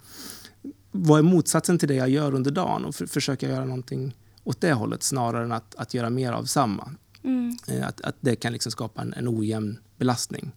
[0.97, 2.85] Vad är motsatsen till det jag gör under dagen?
[2.85, 6.43] Och för, försöka göra någonting åt det hållet snarare än att, att göra mer av
[6.43, 6.91] samma.
[7.23, 7.57] Mm.
[7.67, 10.51] Eh, att, att det kan liksom skapa en, en ojämn belastning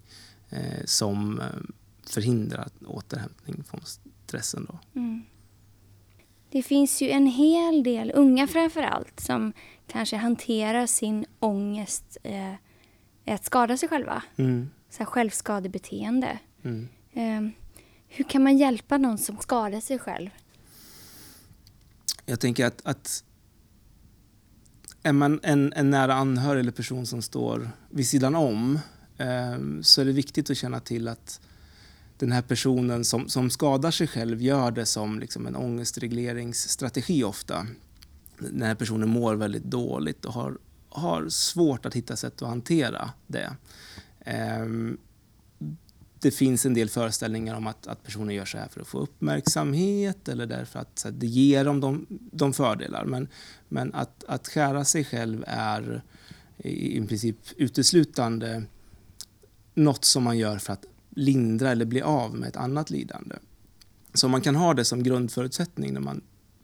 [0.51, 1.46] eh, som eh,
[2.07, 3.81] förhindrar återhämtning från
[4.27, 4.66] stressen.
[4.68, 5.01] Då.
[5.01, 5.22] Mm.
[6.51, 9.53] Det finns ju en hel del unga framför allt som
[9.87, 12.55] kanske hanterar sin ångest eh,
[13.27, 14.22] att skada sig själva.
[14.37, 14.70] Mm.
[14.90, 16.38] Så här självskadebeteende.
[16.62, 16.88] Mm.
[17.12, 17.53] Eh,
[18.08, 20.30] hur kan man hjälpa någon som skadar sig själv?
[22.26, 23.24] Jag tänker att, att
[25.02, 28.78] är man en, en nära anhörig eller person som står vid sidan om
[29.18, 31.40] eh, så är det viktigt att känna till att
[32.18, 37.66] den här personen som, som skadar sig själv gör det som liksom en ångestregleringsstrategi ofta.
[38.38, 43.10] Den här personen mår väldigt dåligt och har har svårt att hitta sätt att hantera
[43.26, 43.56] det.
[44.20, 44.98] Ehm,
[46.20, 48.98] det finns en del föreställningar om att, att personer gör så här för att få
[48.98, 53.04] uppmärksamhet eller därför att här, det ger dem de, de fördelar.
[53.04, 53.28] Men,
[53.68, 56.02] men att, att skära sig själv är
[56.59, 58.62] i, i princip uteslutande
[59.74, 63.37] något som man gör för att lindra eller bli av med ett annat lidande.
[64.14, 66.20] Så man kan ha det som grundförutsättning när man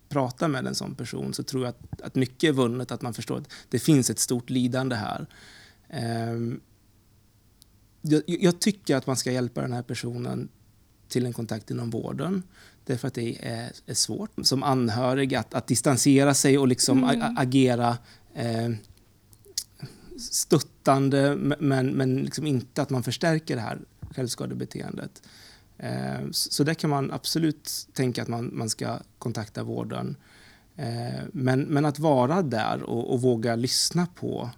[0.09, 3.15] pratar med en sån person så tror jag att, att mycket är vunnet, att man
[3.15, 5.27] förstår att det finns ett stort lidande här.
[5.89, 6.61] Ehm,
[8.05, 10.49] jag, jag, tycker att man ska hjälpa den här personen
[11.09, 12.43] till en kontakt inom vården.
[12.85, 17.37] Därför att det är, är svårt som anhörig att, att distansera sig och liksom mm.
[17.37, 17.99] agera
[18.35, 18.71] eh,
[20.19, 23.79] stöttande men, men liksom inte att man förstärker det här
[24.11, 25.23] självskadebeteendet.
[25.79, 30.17] Eh, så där kan man absolut tänka att man, man ska kontakta vården.
[30.77, 34.51] Eh, men, men att vara där och, och våga lyssna på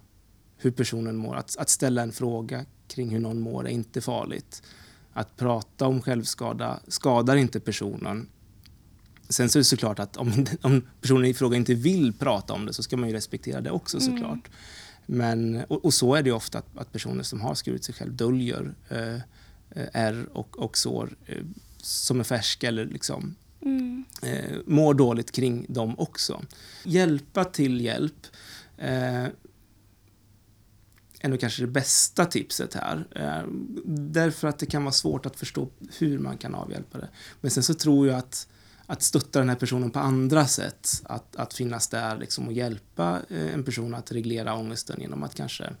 [0.57, 4.63] hur personen mår, att, att ställa en fråga kring hur någon mår är inte farligt.
[5.13, 8.27] Att prata om självskada skadar inte personen.
[9.29, 12.65] Sen så är det såklart att om, om personen i fråga inte vill prata om
[12.65, 14.11] det så ska man ju respektera det också mm.
[14.11, 14.47] såklart.
[14.47, 14.47] Mm.
[15.05, 18.13] Men, och, och, så är det ofta att, att, personer som har skurit sig själv
[18.13, 19.21] döljer eh,
[19.69, 21.43] Eh, ärr och, och sår eh,
[21.77, 24.05] som är färska eller liksom mm.
[24.21, 26.41] eh, mår dåligt kring dem också.
[26.83, 28.27] Hjälpa till hjälp
[28.77, 29.25] eh,
[31.19, 33.07] är nog kanske det bästa tipset här.
[33.15, 33.49] Eh,
[33.85, 37.09] därför att det kan vara svårt att förstå hur man kan avhjälpa det.
[37.41, 38.47] Men sen så tror jag att
[38.89, 40.89] att stötta den här personen på andra sätt.
[41.03, 45.35] Att, att finnas där liksom och hjälpa eh, en person att reglera ångesten genom att
[45.35, 45.73] kanske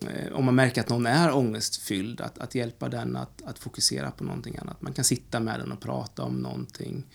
[0.00, 4.10] eh, om man märker att någon är ångestfylld, att, att hjälpa den att, att fokusera
[4.10, 4.82] på någonting annat.
[4.82, 7.06] Man kan sitta med den och prata om någonting.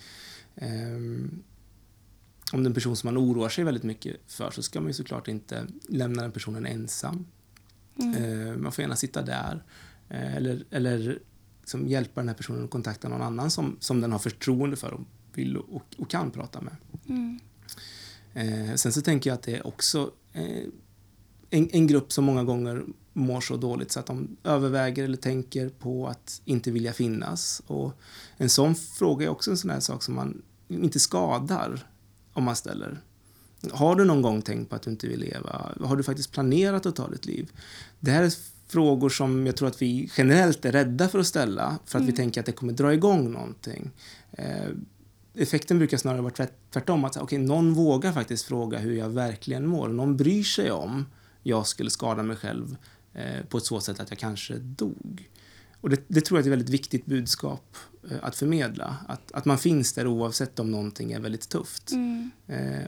[0.56, 1.44] Um,
[2.54, 4.88] om det är en person som man oroar sig väldigt mycket för så ska man
[4.88, 7.26] ju såklart inte lämna den personen ensam.
[8.00, 8.24] Mm.
[8.24, 9.64] Uh, man får gärna sitta där.
[10.12, 11.20] Uh, eller eller
[11.60, 14.94] liksom hjälpa den här personen att kontakta någon annan som, som den har förtroende för
[14.94, 15.02] och
[15.34, 16.76] vill och, och kan prata med.
[17.10, 17.40] Mm.
[18.38, 20.12] Uh, sen så tänker jag att det är också
[21.50, 22.84] en, en grupp som många gånger
[23.14, 27.62] mår så dåligt så att de överväger eller tänker på att inte vilja finnas.
[27.68, 27.94] Och
[28.38, 31.90] en sån fråga är också en sån här sak som man inte skadar
[32.34, 33.02] om man ställer.
[33.72, 35.72] Har du någon gång tänkt på att du inte vill leva?
[35.82, 37.52] Har du faktiskt planerat att ta ditt liv?
[38.00, 38.32] Det här är
[38.67, 42.06] frågor som jag tror att vi generellt är rädda för att ställa för att mm.
[42.06, 43.91] vi tänker att det kommer dra igång någonting.
[44.32, 44.70] Eh,
[45.34, 47.06] effekten brukar snarare vara tvärtom.
[47.06, 49.88] Att okay, någon vågar faktiskt fråga hur jag verkligen mår.
[49.88, 51.06] Någon bryr sig om
[51.44, 52.78] jag skulle skada mig själv
[53.13, 55.30] eh, på ett så sätt att jag kanske dog.
[55.82, 57.78] Och det, det, tror jag är ett väldigt viktigt budskap
[58.12, 58.98] eh, att förmedla.
[59.08, 61.91] Att, att man finns där oavsett om någonting är väldigt tufft.
[61.91, 62.32] Mm.
[62.48, 62.88] Eh,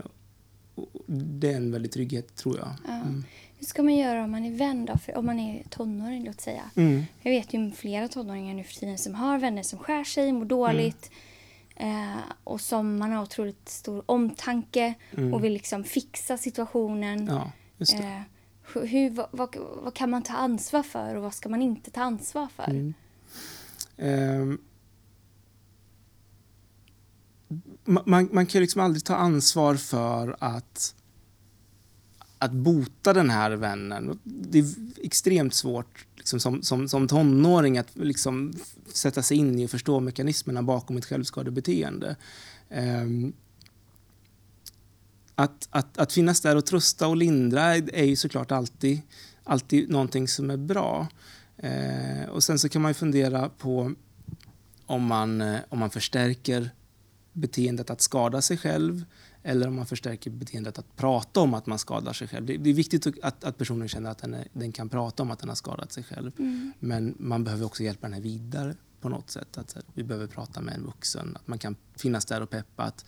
[1.06, 2.70] det är en väldig trygghet, tror jag.
[2.88, 2.94] Ja.
[2.94, 3.24] Mm.
[3.58, 4.98] Hur ska man göra om man är vän då?
[4.98, 6.64] För om man är tonåring, låt säga.
[6.76, 7.04] Mm.
[7.22, 10.46] Jag vet ju flera tonåringar nu för tiden som har vänner som skär sig, mår
[10.46, 11.12] dåligt.
[11.76, 12.14] Mm.
[12.14, 15.34] Eh, och som man har otroligt stor omtanke mm.
[15.34, 17.28] och vill liksom fixa situationen.
[17.28, 18.04] Ja, just det.
[18.04, 18.22] Eh,
[18.82, 22.02] hur, vad, vad, vad, kan man ta ansvar för och vad ska man inte ta
[22.02, 22.70] ansvar för?
[22.70, 22.94] Mm.
[23.98, 24.60] Ehm,
[27.86, 30.96] um, man, man kan liksom aldrig ta ansvar för att,
[32.38, 34.20] att bota den här vännen.
[34.24, 34.66] Det är
[35.02, 38.54] extremt svårt liksom, som, som, som tonåring att liksom,
[38.88, 42.16] sätta sig in i och förstå mekanismerna bakom ett självskadebeteende.
[42.70, 43.34] Um,
[45.36, 49.02] att, att, att finnas där och trösta och lindra är ju såklart alltid,
[49.44, 51.08] alltid någonting som är bra.
[51.58, 53.94] Eh, och sen så kan man ju fundera på
[54.86, 56.70] om man, eh, om man förstärker
[57.34, 59.06] beteendet att skada sig själv
[59.44, 62.46] eller om man förstärker beteendet att prata om att man skadar sig själv.
[62.46, 65.32] Det, det är viktigt att, att personen känner att den, är, den, kan prata om
[65.32, 66.32] att den har skadat sig själv.
[66.40, 66.74] Mm.
[66.80, 69.58] Men man behöver också hjälpa den här vidare på något sätt.
[69.58, 72.84] Att, här, vi behöver prata med en vuxen, att man kan finnas där och peppa.
[72.84, 73.06] Att,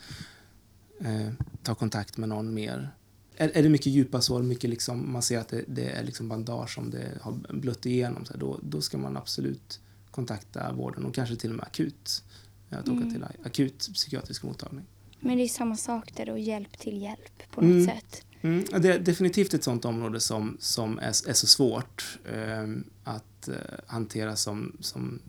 [1.00, 1.32] eh,
[1.64, 2.96] ta kontakt med någon mer.
[3.38, 6.30] Är, är det mycket djupa sår, mycket liksom, man ser att det, det är liksom
[6.30, 9.80] bandage som det har blött igenom, så här, då, då ska man absolut
[10.12, 12.24] kontakta vården och kanske till och med akut.
[12.70, 13.14] Att åka mm.
[13.14, 14.86] till akut psykiatrisk mottagning.
[15.20, 17.86] Men det är samma sak där då, hjälp till hjälp på något mm.
[17.86, 18.26] sätt.
[18.42, 18.66] Mm.
[18.82, 22.68] Det är definitivt ett sånt område som, som är, är så svårt eh,
[23.04, 23.56] att eh,
[23.88, 25.20] hantera som, som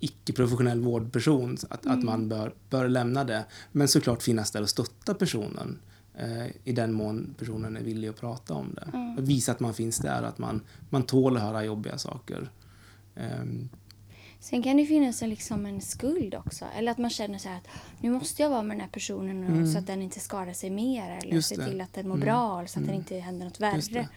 [0.00, 1.56] icke-professionell vårdperson.
[1.70, 1.98] Att, mm.
[1.98, 3.44] att man bör, bör lämna det.
[3.72, 5.78] Men såklart finnas där och stötta personen
[6.14, 8.90] eh, i den mån personen är villig att prata om det.
[8.96, 9.24] Mm.
[9.24, 12.50] Visa att man finns där, att man, man tål att höra jobbiga saker.
[13.14, 13.68] Um,
[14.40, 16.64] Sen kan det finnas en, liksom en skuld också.
[16.76, 17.68] Eller att man känner så att
[18.00, 19.72] nu måste jag vara med den här personen mm.
[19.72, 21.18] så att den inte skadar sig mer.
[21.22, 22.26] Eller se till att den mår mm.
[22.26, 22.88] bra så att mm.
[22.88, 24.08] det inte händer något värre.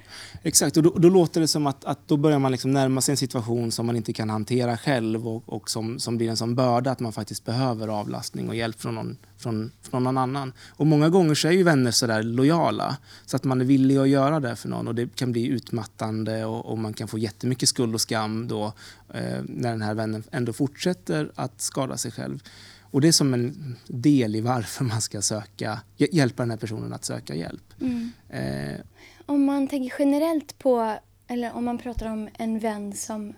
[0.44, 3.14] Exakt, och då, då, låter det som att, att då börjar man liksom närma sig
[3.14, 6.56] en situation som man inte kan hantera själv och, och som, som blir en sån
[6.56, 10.54] börda att man faktiskt behöver avlastning och hjälp från någon, från, från någon annan.
[10.69, 13.97] Och många gånger så är ju vänner så där lojala så att man är villig
[13.97, 17.17] att göra det för någon och det kan bli utmattande och, och man kan få
[17.17, 18.65] jättemycket skuld och skam då
[19.13, 22.43] eh, när den här vännen ändå fortsätter att skada sig själv.
[22.82, 26.93] Och det är som en del i varför man ska söka, hjälpa den här personen
[26.93, 27.73] att söka hjälp.
[27.82, 28.12] Mm.
[28.30, 28.80] Eh.
[29.25, 33.34] Om man tänker generellt på, eller om man pratar om en vän som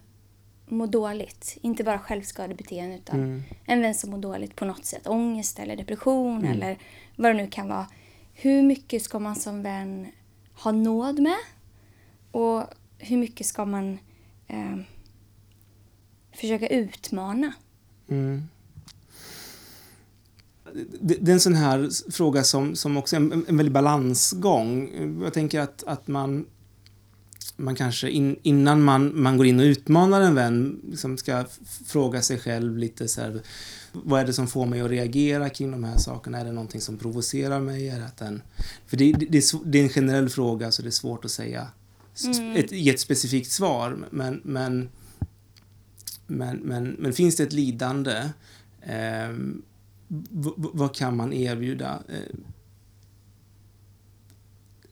[0.65, 3.43] mår dåligt, inte bara självskadebeteende utan mm.
[3.65, 6.51] en vän som mår dåligt på något sätt, ångest eller depression mm.
[6.51, 6.77] eller
[7.15, 7.87] vad det nu kan vara.
[8.33, 10.07] Hur mycket ska man som vän
[10.53, 11.37] ha nåd med?
[12.31, 12.63] Och
[12.97, 13.97] hur mycket ska man
[14.47, 14.77] eh,
[16.31, 17.53] försöka utmana?
[18.09, 18.43] Mm.
[21.01, 24.89] Det, det, är en sån här fråga som, som också är en, en väldig balansgång.
[25.23, 26.45] Jag tänker att, att man
[27.55, 31.45] man kanske in, innan man, man går in och utmanar en vän liksom ska
[31.85, 33.41] fråga sig själv lite så här,
[33.91, 36.39] vad är det som får mig att reagera kring de här sakerna?
[36.39, 37.89] Är det någonting som provocerar mig?
[37.89, 38.41] Är det att den,
[38.87, 41.31] för det, det, det, är, det är en generell fråga så det är svårt att
[41.31, 41.67] säga
[42.25, 42.55] mm.
[42.55, 43.97] ett, ge ett specifikt svar.
[44.11, 44.89] Men, men,
[46.27, 48.29] men, men, men finns det ett lidande,
[48.81, 49.35] eh,
[50.57, 52.03] vad kan man erbjuda?
[52.09, 52.35] Eh,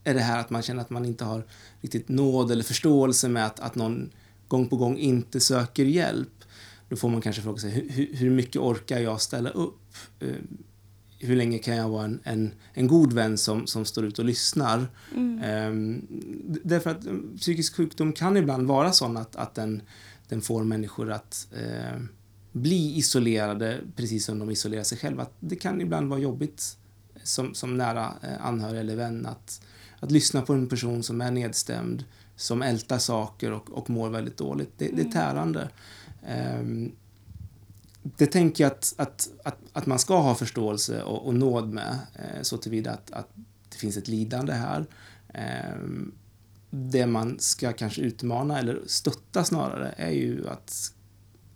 [0.04, 1.46] är det här att man känner att man inte har
[1.82, 4.10] riktigt nåd eller förståelse med att, att någon
[4.48, 6.44] gång på gång inte söker hjälp.
[6.90, 9.96] Då får man kanske fråga sig hur, hur mycket orkar jag ställa upp?
[10.20, 10.36] Eh,
[11.20, 14.26] hur länge kan jag vara en, en, en god vän som, som står ut och
[14.26, 14.88] lyssnar?
[15.16, 15.72] Mm.
[15.72, 16.08] Um,
[16.64, 19.82] därför att eh, psykisk sjukdom kan ibland vara sån att, att den,
[20.28, 22.02] den får människor att uh,
[22.52, 25.24] bli isolerade precis som de isolerar sig själva.
[25.24, 26.78] Att det kan ibland vara jobbigt
[27.24, 29.62] som, som nära anhörig eller vän att,
[30.02, 32.04] att lyssna på en person som är nedstämd,
[32.36, 35.12] som ältar saker och, och mår väldigt dåligt, det, det är mm.
[35.12, 35.70] tärande.
[36.60, 36.92] Um,
[38.04, 42.00] det tänker jag att, att, att, att, man ska ha förståelse och, och nåd med,
[42.16, 43.28] eh, så tillvida att, att
[43.70, 44.86] det finns ett lidande här.
[45.34, 45.78] Eh,
[46.70, 50.94] det man ska kanske utmana, eller stötta snarare, är ju att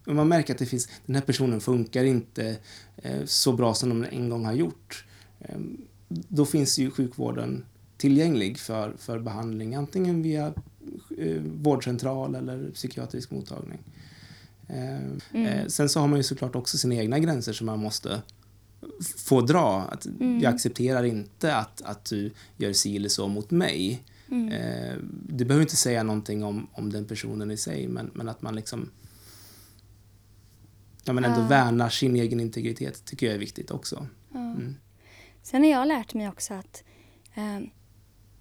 [0.06, 2.58] om man märker att det finns, den här personen funkar inte
[2.98, 5.06] eh, så bra som de en gång har gjort.
[5.40, 5.60] Eh,
[6.08, 7.66] då finns ju sjukvården
[7.98, 10.54] tillgänglig för, för behandling antingen via
[11.18, 13.80] eh, vårdcentral eller psykiatrisk mottagning.
[14.68, 14.96] Eh,
[15.32, 15.46] mm.
[15.46, 18.22] eh, sen så har man ju såklart också sina egna gränser som man måste
[19.18, 19.82] få dra.
[19.92, 20.40] Att mm.
[20.40, 24.04] Jag accepterar inte att, att du gör si eller så mot mig.
[24.32, 24.50] Mm.
[25.30, 28.56] Det behöver inte säga någonting om, om den personen i sig men, men att man
[28.56, 28.90] liksom
[31.06, 31.48] ja, men ändå ja.
[31.48, 34.08] värnar sin egen integritet tycker jag är viktigt också.
[34.34, 34.40] Ja.
[34.40, 34.76] Mm.
[35.44, 36.84] Sen har jag lärt mig också att
[37.34, 37.60] eh,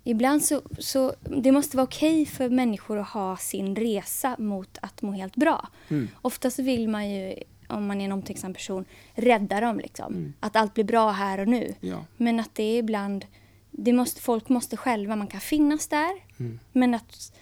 [0.05, 4.79] Ibland så, så det måste vara okej okay för människor att ha sin resa mot
[4.83, 5.69] att må helt bra.
[5.88, 6.09] Mm.
[6.23, 7.35] Ofta så vill man ju,
[7.69, 8.85] om man är en omtänksam person,
[9.15, 10.15] rädda dem liksom.
[10.15, 10.33] Mm.
[10.40, 11.75] Att allt blir bra här och nu.
[11.81, 12.05] Ja.
[12.17, 13.27] Men att det är ibland,
[13.71, 16.13] det måste, folk måste själva, man kan finnas där.
[16.38, 16.59] Mm.
[16.73, 17.33] Men att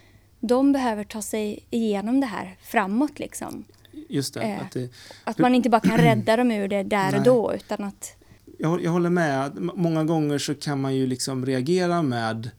[0.41, 3.65] de behöver ta sig igenom det här framåt liksom.
[4.09, 4.41] Just det.
[4.41, 4.91] Eh, att, det,
[5.25, 7.19] att man inte bara kan rädda dem ur det där Nej.
[7.19, 8.17] och då utan att
[8.63, 9.59] jag, jag håller med.
[9.61, 12.51] Många gånger så kan man ju liksom reagera med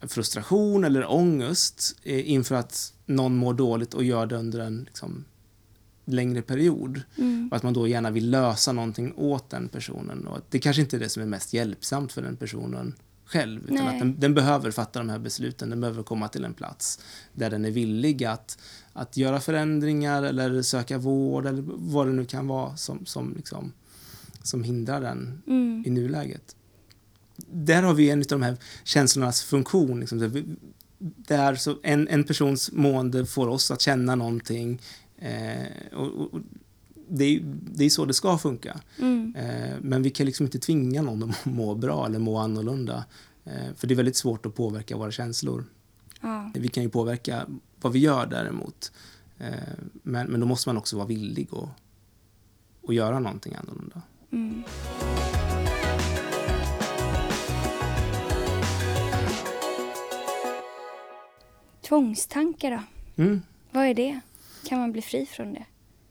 [0.00, 5.24] frustration eller ångest eh, inför att någon mår dåligt och gör det under en liksom,
[6.04, 7.02] längre period.
[7.18, 7.48] Mm.
[7.50, 10.26] Och att man då gärna vill lösa någonting åt den personen.
[10.26, 12.94] Och det kanske inte är det som är mest hjälpsamt för den personen
[13.24, 13.64] själv.
[13.64, 13.86] Utan Nej.
[13.86, 15.70] att den, den behöver fatta de här besluten.
[15.70, 17.00] Den behöver komma till en plats
[17.32, 18.58] där den är villig att,
[18.92, 23.72] att göra förändringar eller söka vård eller vad det nu kan vara som, som, liksom,
[24.44, 25.82] som hindrar den Mm.
[25.86, 26.56] i nuläget.
[27.36, 30.00] Där har vi en av de här känslornas funktion.
[30.00, 30.18] Liksom,
[30.98, 34.80] där så en, en persons mående får oss att känna någonting.
[35.18, 36.40] Eh, och, och,
[37.08, 37.40] det, är,
[37.74, 38.80] det är så det ska funka.
[38.98, 39.34] Mm.
[39.36, 43.04] Eh, men vi kan liksom inte tvinga någon att må bra eller må annorlunda.
[43.44, 45.64] Eh, för det är väldigt svårt att påverka våra känslor.
[46.20, 46.50] Ja.
[46.54, 47.46] Vi kan ju påverka
[47.80, 48.92] vad vi gör däremot.
[49.38, 49.48] Eh,
[50.02, 51.68] men, men då måste man också vara villig att,
[52.88, 54.02] att göra någonting annorlunda.
[54.34, 54.62] Mm.
[61.82, 62.82] Tvångstankar då?
[63.22, 63.42] Mm.
[63.70, 64.20] Vad är det?
[64.68, 65.64] Kan man bli fri från det?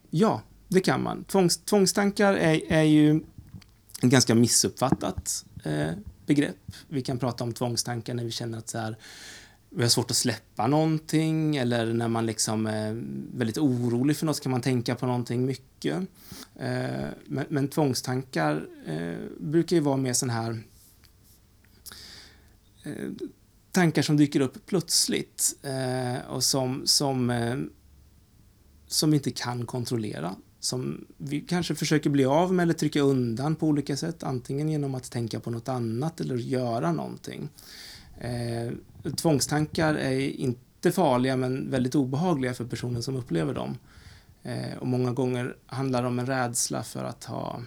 [0.09, 1.23] Ja, det kan man.
[1.23, 5.91] Tvångs, tvångstankar är, är ju ett ganska missuppfattat eh,
[6.25, 6.71] begrepp.
[6.87, 8.97] Vi kan prata om tvångstankar när vi känner att så här,
[9.69, 13.03] vi har svårt att släppa någonting eller när man liksom är
[13.37, 15.72] väldigt orolig för något så kan man tänka på någonting mycket.
[15.89, 20.63] Eh, men, men tvångstankar eh, brukar ju vara mer sån här
[22.83, 23.09] eh,
[23.71, 27.55] tankar som dyker upp plötsligt eh, och som, som eh,
[28.93, 30.35] som vi inte kan kontrollera.
[30.59, 34.23] Som vi kanske försöker bli av med eller trycka undan på olika sätt.
[34.23, 37.49] Antingen genom att tänka på något annat eller göra någonting.
[38.19, 38.73] Eh,
[39.15, 43.77] tvångstankar är inte farliga men väldigt obehagliga för personen som upplever dem.
[44.43, 47.61] Eh, och många gånger handlar det om en rädsla för att ha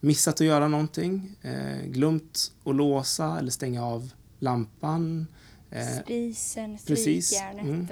[0.00, 1.36] missat att göra någonting.
[1.42, 5.26] Eh, glömt att låsa eller stänga av lampan.
[5.70, 7.26] Eh, Spisen, precis.
[7.26, 7.86] strykjärnet Mm.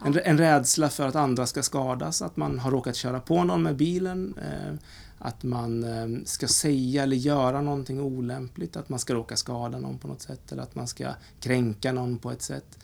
[0.00, 0.06] och...
[0.06, 3.62] en, en rädsla för att andra ska skadas, att man har råkat köra på någon
[3.62, 4.74] med bilen, eh,
[5.18, 9.98] att man eh, ska säga eller göra någonting olämpligt, att man ska råka skada någon
[9.98, 12.78] på något sätt eller att man ska kränka någon på ett sätt.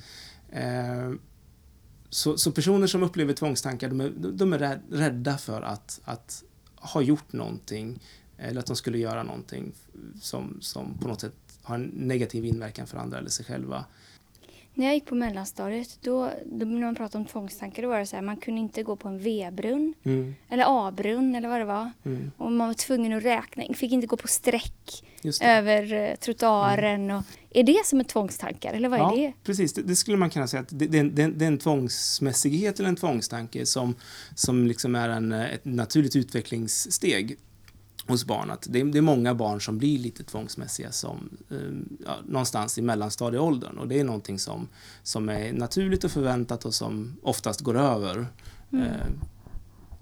[2.10, 6.44] Så, så personer som upplever tvångstankar, de är, de är rädda för att, att
[6.76, 8.00] ha gjort någonting
[8.38, 9.72] eller att de skulle göra någonting
[10.20, 13.84] som, som på något sätt har en negativ inverkan för andra eller sig själva.
[14.78, 18.06] När jag gick på mellanstadiet, då, då när man pratade om tvångstankar, då var det
[18.06, 21.64] så här, man kunde inte gå på en V-brunn Mm, eller A-brunn eller vad det
[21.64, 21.90] var.
[22.04, 25.04] mm, Och man var tvungen att räkna, fick inte gå på streck
[25.42, 27.10] över eh, trottoaren.
[27.10, 29.32] Och, är det som ett tvångstankar eller vad är ja, det?
[29.44, 29.72] precis.
[29.72, 32.88] Det, det skulle man kunna säga att det, det, det, det är en tvångsmässighet eller
[32.88, 33.94] en tvångstanke som,
[34.34, 37.36] som liksom är en, ett naturligt utvecklingssteg
[38.08, 38.50] hos barn.
[38.50, 41.56] Att det, är- det är många barn som blir lite tvångsmässiga som, eh,
[42.06, 44.68] ja, någonstans i mellanstadieåldern och det är någonting som,
[45.02, 48.26] som är naturligt och förväntat och som oftast går över
[48.72, 49.06] eh,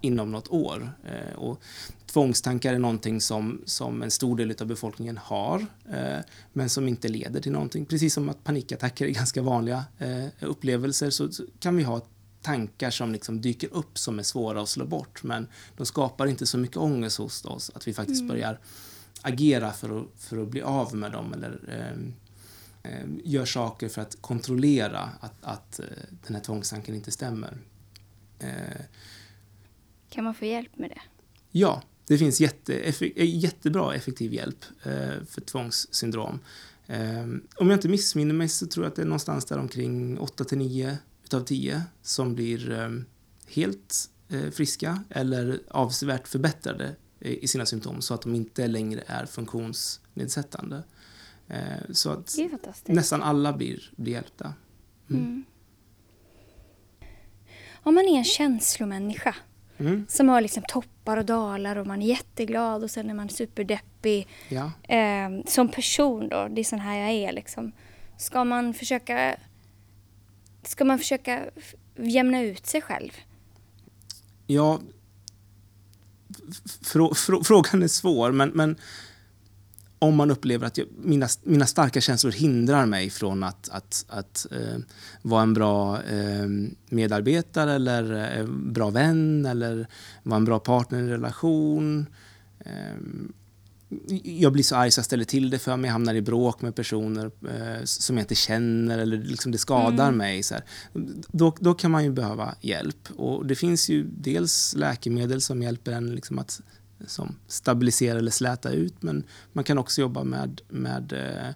[0.01, 0.93] inom något år.
[1.05, 1.61] Eh, och
[2.07, 6.19] tvångstankar är någonting som, som en stor del av befolkningen har, eh,
[6.53, 7.87] men som inte leder till någonting.
[7.87, 12.01] Precis som att panikattacker är ganska vanliga eh, upplevelser så, så kan vi ha
[12.47, 16.47] tankar som liksom dyker upp som är svåra att slå bort, men de skapar inte
[16.47, 18.59] så mycket ångest hos oss att vi faktiskt börjar
[19.23, 22.15] agera för att, för att bli av med dem eller ehm,
[22.83, 25.85] ehm, gör saker för att kontrollera att, att eh,
[26.27, 27.59] den här tvångstanken inte stämmer.
[28.39, 28.81] Eh,
[30.11, 31.01] Kan man få hjälp med det?
[31.51, 36.41] Ja, det finns jätte, eh, jättebra effektiv hjälp eh, för tvångssyndrom.
[36.87, 37.27] Eh,
[37.57, 40.45] om jag inte missminner mig så tror jag att det är någonstans där omkring 8
[40.45, 42.89] till 9 utav 10 som blir eh,
[43.55, 49.27] helt eh, friska eller avsevärt förbättrade i sina symptom så att de inte längre är
[49.27, 50.83] funktionsnedsättande.
[51.49, 51.59] Eh,
[51.93, 52.89] så att Det är fantastiskt.
[52.89, 54.55] nästan alla blir, blir hjälpta.
[55.11, 55.45] Mm.
[57.83, 59.35] Om man är en känslomänniska
[59.79, 63.29] Mm, som har liksom toppar och dalar och man är jätteglad och sen är man
[63.29, 64.29] superdeppig.
[64.49, 64.73] ja.
[64.95, 67.73] Eh, som person då, det är sån här jag är liksom.
[68.19, 69.37] Ska man försöka
[70.67, 71.45] Ska man försöka
[71.97, 73.11] jämna ut sig själv?
[74.47, 74.81] Ja,
[76.83, 78.77] frå, frå, frågan är svår, men, men
[79.99, 84.47] om man upplever att jag, mina, mina starka känslor hindrar mig från att, att, att
[84.51, 84.79] eh,
[85.23, 86.49] vara en bra eh,
[86.89, 89.87] medarbetare eller eh, bra vän eller
[90.23, 92.07] vara en bra partner i en relation.
[92.59, 92.97] Eh,
[94.23, 96.75] jag blir så arg så jag ställer till det för mig, hamnar i bråk med
[96.75, 100.19] personer eh, som jag inte känner eller liksom det skadar Mm.
[100.19, 100.43] mig.
[100.43, 100.65] Så här.
[101.33, 103.09] Då, då kan man ju behöva hjälp.
[103.17, 106.61] Och det finns ju dels läkemedel som hjälper en liksom att
[107.07, 109.03] som stabilisera eller släta ut.
[109.03, 111.49] Men man kan också jobba med, med eh,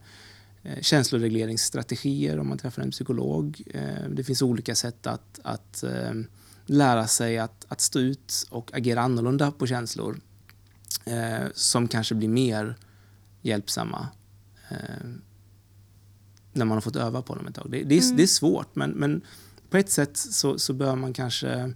[0.73, 3.63] eh, känsloregleringsstrategier om man träffar en psykolog.
[3.75, 6.13] Eh, det finns olika sätt att, att eh,
[6.67, 10.21] lära sig att, att stå ut och agera annorlunda på känslor
[11.05, 12.77] eh, som kanske blir mer
[13.43, 14.09] hjälpsamma
[14.71, 15.09] eh,
[16.53, 17.71] när man har fått öva på dem ett tag.
[17.71, 18.17] Det, det, är, mm.
[18.17, 19.21] det är svårt, men, men
[19.71, 21.75] på ett sätt så, så bör man kanske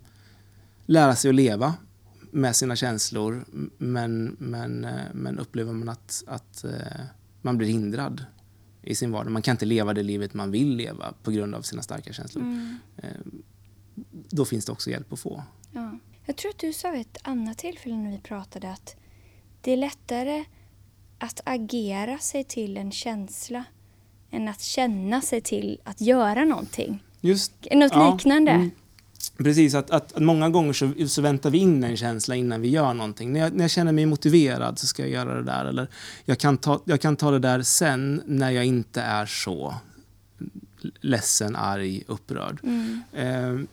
[0.86, 1.74] lära sig att leva
[2.30, 3.44] med sina känslor
[3.78, 7.04] men, men, eh, men upplever man att, att eh,
[7.42, 8.24] man blir hindrad
[8.82, 9.32] i sin vardag.
[9.32, 12.42] Man kan inte leva det livet man vill leva på grund av sina starka känslor.
[12.42, 12.78] Mm.
[12.96, 13.08] Eh,
[14.10, 15.42] då finns det också hjälp att få.
[15.72, 15.98] Ja.
[16.26, 18.96] Jag tror att du sa vid ett annat tillfälle när vi pratade att
[19.64, 20.44] det är lättare
[21.18, 23.64] att agera sig till en känsla
[24.30, 27.02] än att känna sig till att göra någonting.
[27.20, 28.50] Just, Något ja, liknande.
[28.50, 28.70] Mm.
[29.36, 32.68] Precis, att, att, att, många gånger så, så, väntar vi in en känsla innan vi
[32.68, 33.32] gör någonting.
[33.32, 35.64] När jag, när jag känner mig motiverad så ska jag göra det där.
[35.64, 35.88] Eller
[36.24, 39.74] jag kan, ta, jag kan ta det där sen när jag inte är så
[41.00, 42.60] ledsen, arg, upprörd.
[42.62, 43.02] Mm.
[43.12, 43.66] Eh,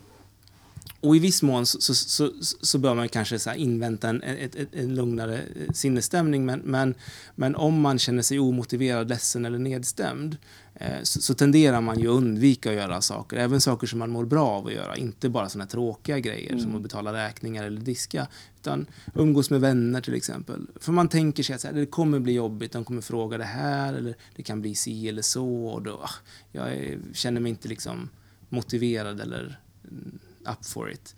[1.02, 2.32] och i viss mån så, så, så,
[2.62, 6.46] så bör man kanske så invänta en, ett, ett, en lugnare eh, sinnesstämning.
[6.46, 6.96] Men, men,
[7.36, 10.38] men om man känner sig omotiverad, ledsen eller nedstämd
[10.76, 13.38] eh, så, så, tenderar man ju att undvika att göra saker.
[13.38, 14.96] Även saker som man mår bra av att göra.
[14.96, 16.64] Inte bara såna tråkiga grejer mm.
[16.64, 18.28] som att betala räkningar eller diska.
[18.60, 18.86] Utan
[19.16, 20.68] umgås med vänner till exempel.
[20.76, 22.72] För man tänker sig att här, det kommer bli jobbigt.
[22.72, 25.66] De kommer fråga det här eller det kan bli si eller så.
[25.66, 26.12] Och då, ah,
[26.52, 28.10] jag känner mig inte liksom
[28.50, 29.60] motiverad eller
[29.92, 31.16] mm, up for it.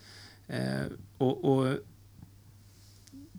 [0.47, 0.85] Eh,
[1.17, 1.77] och, och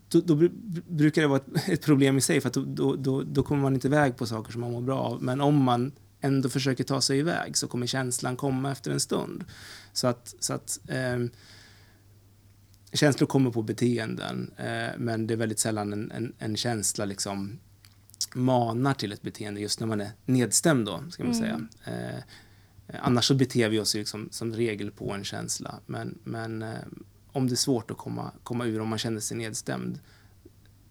[0.09, 0.49] då, då,
[0.87, 3.73] brukar det vara ett, ett, problem i sig för att då, då, då, kommer man
[3.73, 5.23] inte iväg på saker som man mår bra av.
[5.23, 9.45] Men om man ändå försöker ta sig iväg så kommer känslan komma efter en stund.
[9.93, 11.25] Så att, så att eh,
[12.93, 17.59] känslor kommer på beteenden eh, men det är väldigt sällan en, en, en, känsla liksom
[18.33, 21.43] manar till ett beteende just när man är nedstämd då, ska man mm.
[21.43, 21.67] säga.
[21.85, 22.23] Eh, Eh,
[22.87, 25.79] annars så beter vi oss liksom, som regel på en känsla.
[25.85, 26.79] Men, men eh,
[27.31, 29.99] om det är svårt att komma, komma ur, om man känner sig nedstämd,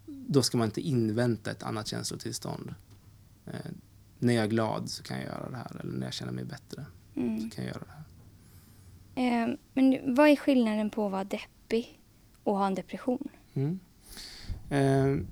[0.07, 2.75] då ska man inte invänta ett annat känslotillstånd.
[3.47, 3.71] Eh,
[4.19, 6.45] när jag är glad så kan jag göra det här, eller när jag känner mig
[6.45, 6.85] bättre
[7.15, 7.41] mm.
[7.41, 8.05] så kan jag göra det här.
[9.17, 12.01] Eh, men vad är skillnaden på att vara deppig
[12.45, 13.29] och ha en depression?
[13.55, 13.81] Mm.
[14.71, 15.27] Eh,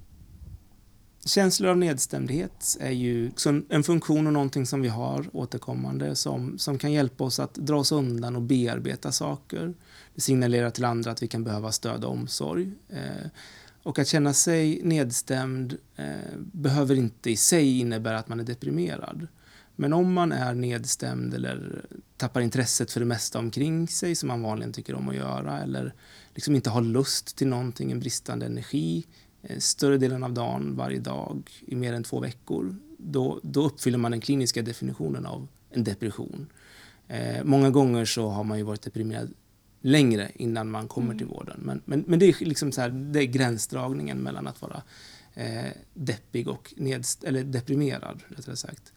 [1.24, 3.30] Känslor av nedstämdhet är ju
[3.68, 7.76] en funktion och någonting som vi har återkommande som, som kan hjälpa oss att dra
[7.76, 9.74] oss undan och bearbeta saker.
[10.14, 12.72] Det signalerar till andra att vi kan behöva stöd och omsorg.
[12.88, 13.28] Eh,
[13.82, 19.26] och att känna sig nedstämd eh, behöver inte i sig innebära att man är deprimerad.
[19.76, 21.84] Men om man är nedstämd eller
[22.16, 25.94] tappar intresset för det mesta omkring sig som man vanligen tycker om att göra eller
[26.34, 29.21] liksom inte har lust till någonting, en bristande energi, Eh,
[29.58, 34.10] större delen av dagen, varje dag, i mer än två veckor, då, då uppfyller man
[34.10, 36.46] den kliniska definitionen av en depression.
[37.08, 39.34] Eh, många gånger så har man ju varit deprimerad
[39.80, 41.18] längre innan man kommer mm.
[41.18, 41.60] till vården.
[41.62, 44.82] Men, men, men det, är liksom så här, det är gränsdragningen mellan att vara
[45.34, 48.22] eh, deppig och nedst eller deprimerad.
[48.28, 48.92] Rättare sagt.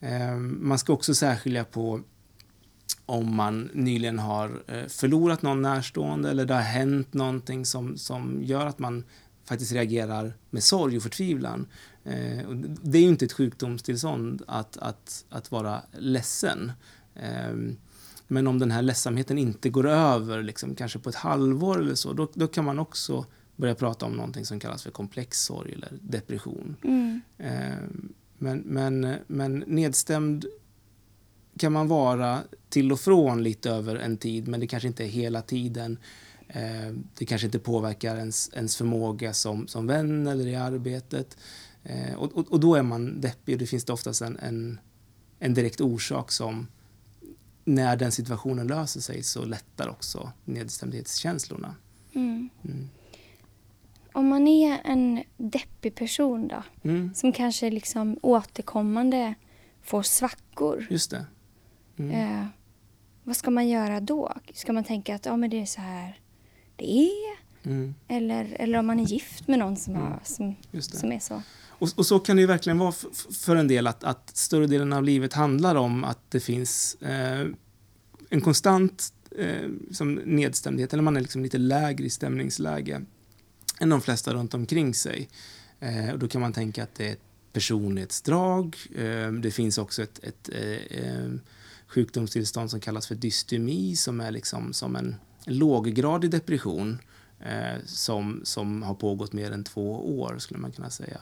[0.00, 2.00] Eh, man ska också särskilja på
[3.06, 8.42] om man nyligen har eh, förlorat någon närstående eller det har hänt någonting som, som
[8.42, 9.04] gör att man
[9.44, 11.66] faktiskt reagerar med sorg och förtvivlan.
[12.04, 16.72] Eh, och det är ju inte ett sjukdomstillstånd att, att, att vara ledsen.
[17.14, 17.54] Eh,
[18.28, 22.12] men om den här ledsamheten inte går över, liksom, kanske på ett halvår eller så,
[22.12, 23.26] då, då kan man också
[23.56, 26.76] börja prata om någonting som kallas för komplex sorg eller depression.
[26.82, 27.20] Mm.
[27.38, 30.44] Eh, men, men, men nedstämd
[31.58, 32.38] kan man vara
[32.68, 35.98] till och från lite över en tid, men det kanske inte är hela tiden.
[36.48, 41.36] Eh, det kanske inte påverkar ens, ens förmåga som, som vän eller i arbetet.
[41.82, 44.78] Eh, och, och, och, då är man deppig och det finns det oftast en, en,
[45.38, 46.66] en direkt orsak som
[47.64, 51.74] när den situationen löser sig så lättar också nedstämdhetskänslorna.
[52.14, 52.48] Mm.
[52.64, 52.88] Mm.
[54.12, 57.14] Om man är en deppig person då, mm.
[57.14, 59.34] som kanske liksom återkommande
[59.82, 60.86] får svackor.
[60.90, 61.26] Just det.
[61.96, 62.10] Mm.
[62.10, 62.46] Eh,
[63.22, 64.32] vad ska man göra då?
[64.54, 66.18] Ska man tänka att ja, men det är så här
[66.76, 67.44] det är.
[67.62, 67.94] Mm.
[68.08, 70.18] Eller, eller om man är gift med någon som, har, mm.
[70.24, 71.42] som, som är så.
[71.68, 72.92] Och, och, så kan det ju verkligen vara
[73.44, 77.46] för en del att, att större delen av livet handlar om att det finns eh,
[78.30, 83.02] en konstant eh, som nedstämdhet, eller man är liksom lite lägre i stämningsläge
[83.80, 85.28] än de flesta runt omkring sig.
[85.80, 87.20] Eh, och då kan man tänka att det är ett
[87.52, 88.76] personlighetsdrag.
[88.96, 91.30] Eh, det finns också ett, ett eh, eh,
[91.86, 96.98] sjukdomstillstånd som kallas för dystemi som är liksom som en låggradig depression
[97.40, 101.20] eh, som, som har pågått mer än två år, skulle man kunna säga.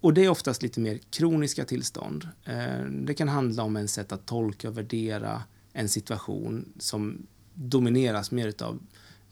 [0.00, 2.28] Och det är oftast lite mer kroniska tillstånd.
[2.44, 5.42] Eh, det kan handla om en sätt att tolka och värdera
[5.72, 8.78] en situation som domineras mer av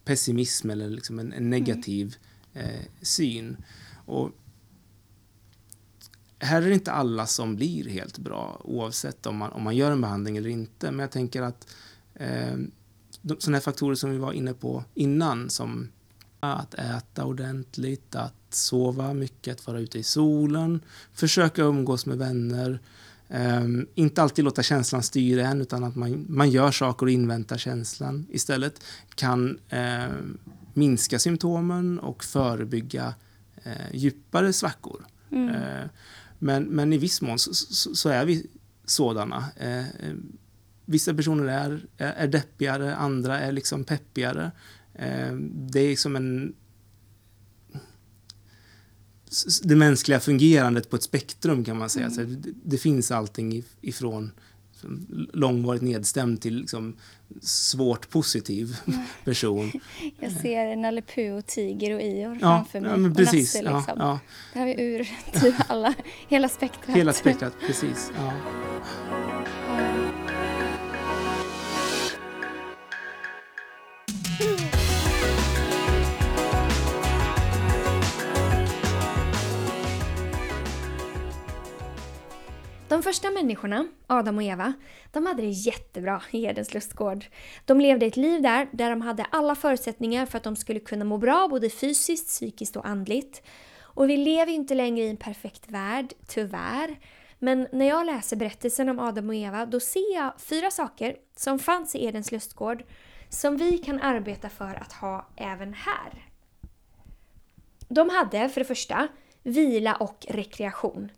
[0.05, 2.16] pessimism eller liksom en, en negativ
[2.53, 3.57] eh, syn.
[4.07, 4.31] Och
[6.39, 9.91] här är det inte alla som blir helt bra oavsett om man, om man gör
[9.91, 10.91] en behandling eller inte.
[10.91, 11.75] Men jag tänker att
[12.14, 12.57] eh,
[13.39, 15.89] sådana här faktorer som vi var inne på innan som
[16.41, 20.81] att äta ordentligt, att sova mycket, att vara ute i solen,
[21.12, 22.81] försöka umgås med vänner,
[23.31, 27.59] Um, inte alltid låta känslan styra en, utan att man, man gör saker och inväntar
[27.59, 30.14] känslan istället kan uh,
[30.75, 33.14] minska symptomen och förebygga
[33.66, 35.07] uh, djupare svackor.
[35.31, 35.49] Mm.
[35.49, 35.89] Uh,
[36.39, 38.47] men, men i viss mån så, så, så är vi
[38.85, 39.45] sådana.
[39.57, 39.85] Eh,
[40.89, 44.51] vissa personer är, är deppigare, andra är liksom peppigare.
[44.95, 46.55] Eh, det är som en...
[49.62, 52.07] Det mänskliga fungerandet på ett spektrum kan man säga.
[52.07, 52.43] Mm.
[52.43, 54.30] Så det, finns allting ifrån
[55.32, 56.97] långvarigt nedstämd till liksom
[57.43, 58.76] svårt positiv
[59.24, 59.72] person.
[60.20, 62.91] Jag ser Nalle Puh, Tiger och Ior ja, framför mig.
[62.91, 63.55] Ja, men precis.
[63.55, 63.95] Nasse, liksom.
[63.99, 64.20] ja, ja.
[64.53, 65.09] Det har vi ur
[65.41, 65.95] typ alla,
[66.28, 66.97] hela spektrat.
[66.97, 68.12] Hela spektrat, precis.
[68.16, 68.32] Ja.
[82.99, 84.73] De första människorna, Adam och Eva,
[85.13, 87.25] de hade det jättebra i Edens lustgård.
[87.65, 91.05] De levde ett liv där, där de hade alla förutsättningar för att de skulle kunna
[91.05, 93.43] må bra både fysiskt, psykiskt och andligt.
[93.81, 96.99] Och vi lever ju inte längre i en perfekt värld, tyvärr.
[97.39, 101.59] Men när jag läser berättelsen om Adam och Eva, då ser jag fyra saker som
[101.59, 102.85] fanns i Edens lustgård
[103.29, 106.31] som vi kan arbeta för att ha även här.
[107.89, 109.09] De hade för det första
[109.43, 111.11] vila och rekreation.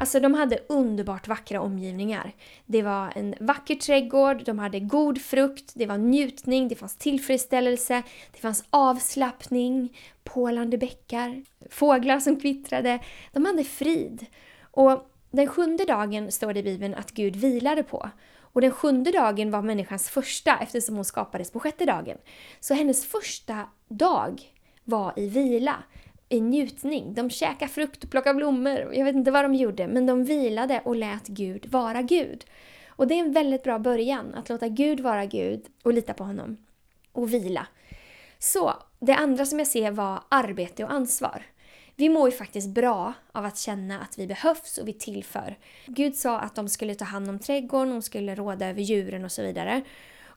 [0.00, 2.32] Alltså de hade underbart vackra omgivningar.
[2.66, 8.02] Det var en vacker trädgård, de hade god frukt, det var njutning, det fanns tillfredsställelse,
[8.32, 12.98] det fanns avslappning, pålande bäckar, fåglar som kvittrade.
[13.32, 14.26] De hade frid.
[14.60, 18.10] Och den sjunde dagen står det i Bibeln att Gud vilade på.
[18.40, 22.18] Och den sjunde dagen var människans första eftersom hon skapades på sjätte dagen.
[22.60, 24.42] Så hennes första dag
[24.84, 25.76] var i vila
[26.30, 27.14] i njutning.
[27.14, 28.94] De käkade frukt och plockade blommor.
[28.94, 32.44] Jag vet inte vad de gjorde, men de vilade och lät Gud vara Gud.
[32.88, 36.24] Och det är en väldigt bra början, att låta Gud vara Gud och lita på
[36.24, 36.56] honom.
[37.12, 37.66] Och vila.
[38.38, 41.42] Så, det andra som jag ser var arbete och ansvar.
[41.96, 45.58] Vi mår ju faktiskt bra av att känna att vi behövs och vi tillför.
[45.86, 49.32] Gud sa att de skulle ta hand om trädgården, de skulle råda över djuren och
[49.32, 49.82] så vidare.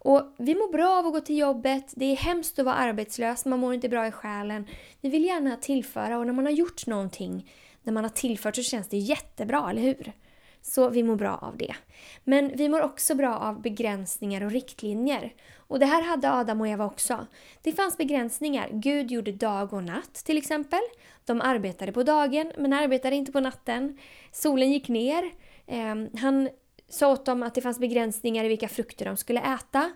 [0.04, 3.46] Och vi mår bra av att gå till jobbet, det är hemskt att vara arbetslös,
[3.46, 4.68] man mår inte bra i själen.
[5.02, 7.52] Vi vill gärna tillföra och när man har gjort någonting,
[7.84, 10.14] när man har tillfört så känns det jättebra, eller hur?
[10.62, 11.76] Så vi mår bra av det.
[12.24, 15.34] Men vi mår också bra av begränsningar och riktlinjer.
[15.58, 17.28] Och det här hade Adam och Eva också.
[17.62, 18.70] Det fanns begränsningar.
[18.72, 20.80] Gud gjorde dag och natt till exempel.
[21.26, 23.98] De arbetade på dagen men arbetade inte på natten.
[24.32, 25.32] Solen gick ner.
[25.68, 26.50] Eh, han
[26.94, 29.92] sa åt dem att det fanns begränsningar i vilka frukter de skulle äta.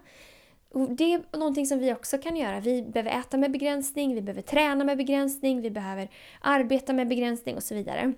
[0.73, 2.59] Och det är någonting som vi också kan göra.
[2.59, 6.09] Vi behöver äta med begränsning, vi behöver träna med begränsning, vi behöver
[6.41, 8.13] arbeta med begränsning och så vidare.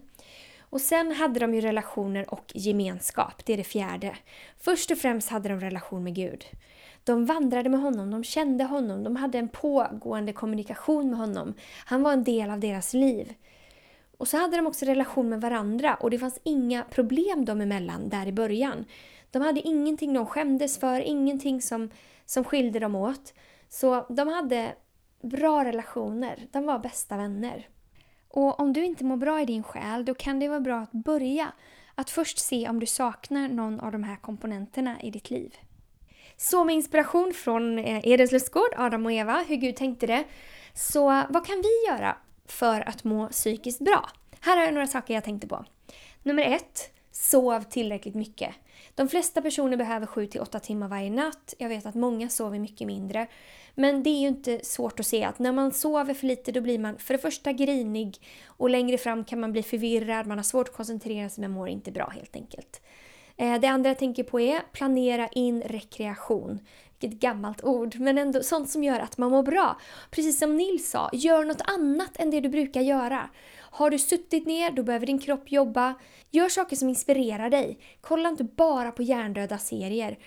[0.60, 4.18] Och sen hade de ju relationer och gemenskap, det är det fjärde.
[4.60, 6.46] Först och främst hade de relation med Gud.
[7.04, 11.54] De vandrade med honom, de kände honom, de hade en pågående kommunikation med honom.
[11.86, 13.34] Han var en del av deras liv.
[14.20, 18.10] Och så hade de också relation med varandra och det fanns inga problem dem emellan
[18.10, 18.86] där i början.
[19.32, 21.90] De hade ingenting de skämdes för, ingenting som,
[22.26, 23.34] som skilde dem åt.
[23.70, 24.76] Så de hade
[25.22, 27.68] bra relationer, de var bästa vänner.
[28.30, 30.92] Och om du inte mår bra i din själ, då kan det vara bra att
[30.92, 31.52] börja.
[31.96, 35.56] Att först se om du saknar någon av de här komponenterna i ditt liv.
[36.38, 40.24] Så med inspiration från eh, Edens lustgård, Adam och Eva, hur Gud tänkte det.
[40.74, 42.18] Så vad kan vi göra
[42.52, 44.10] för att må psykiskt bra.
[44.40, 45.66] Här har jag några saker jag tänkte på.
[46.24, 48.56] Nummer ett, sov tillräckligt mycket.
[48.96, 51.54] De flesta personer behöver 7-8 timmar varje natt.
[51.58, 53.28] Jag vet att många sover mycket mindre.
[53.76, 56.62] Men det är ju inte svårt att se att när man sover för lite då
[56.62, 60.44] blir man för det första grinig och längre fram kan man bli förvirrad, man har
[60.44, 62.82] svårt att koncentrera sig men mår inte bra helt enkelt.
[63.38, 66.60] Eh, det andra jag tänker på är planera in rekreation.
[67.00, 69.80] Vilket gammalt ord, men ändå sånt som gör att man mår bra.
[70.12, 73.30] Precis som Nils sa, gör något annat än det du brukar göra.
[73.58, 75.96] Har du suttit ner, då behöver din kropp jobba.
[76.32, 77.80] Gör saker som inspirerar dig.
[78.02, 80.20] Kolla inte bara på hjärndöda serier.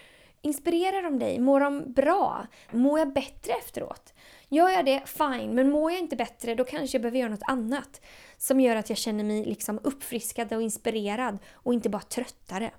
[0.42, 1.40] Inspirerar de dig?
[1.40, 2.46] Mår de bra?
[2.70, 4.14] Mår jag bättre efteråt?
[4.48, 5.54] Gör jag det, fine.
[5.54, 8.00] Men mår jag inte bättre, då kanske jag behöver göra något annat.
[8.38, 12.70] Som gör att jag känner mig liksom uppfriskad och inspirerad och inte bara tröttare.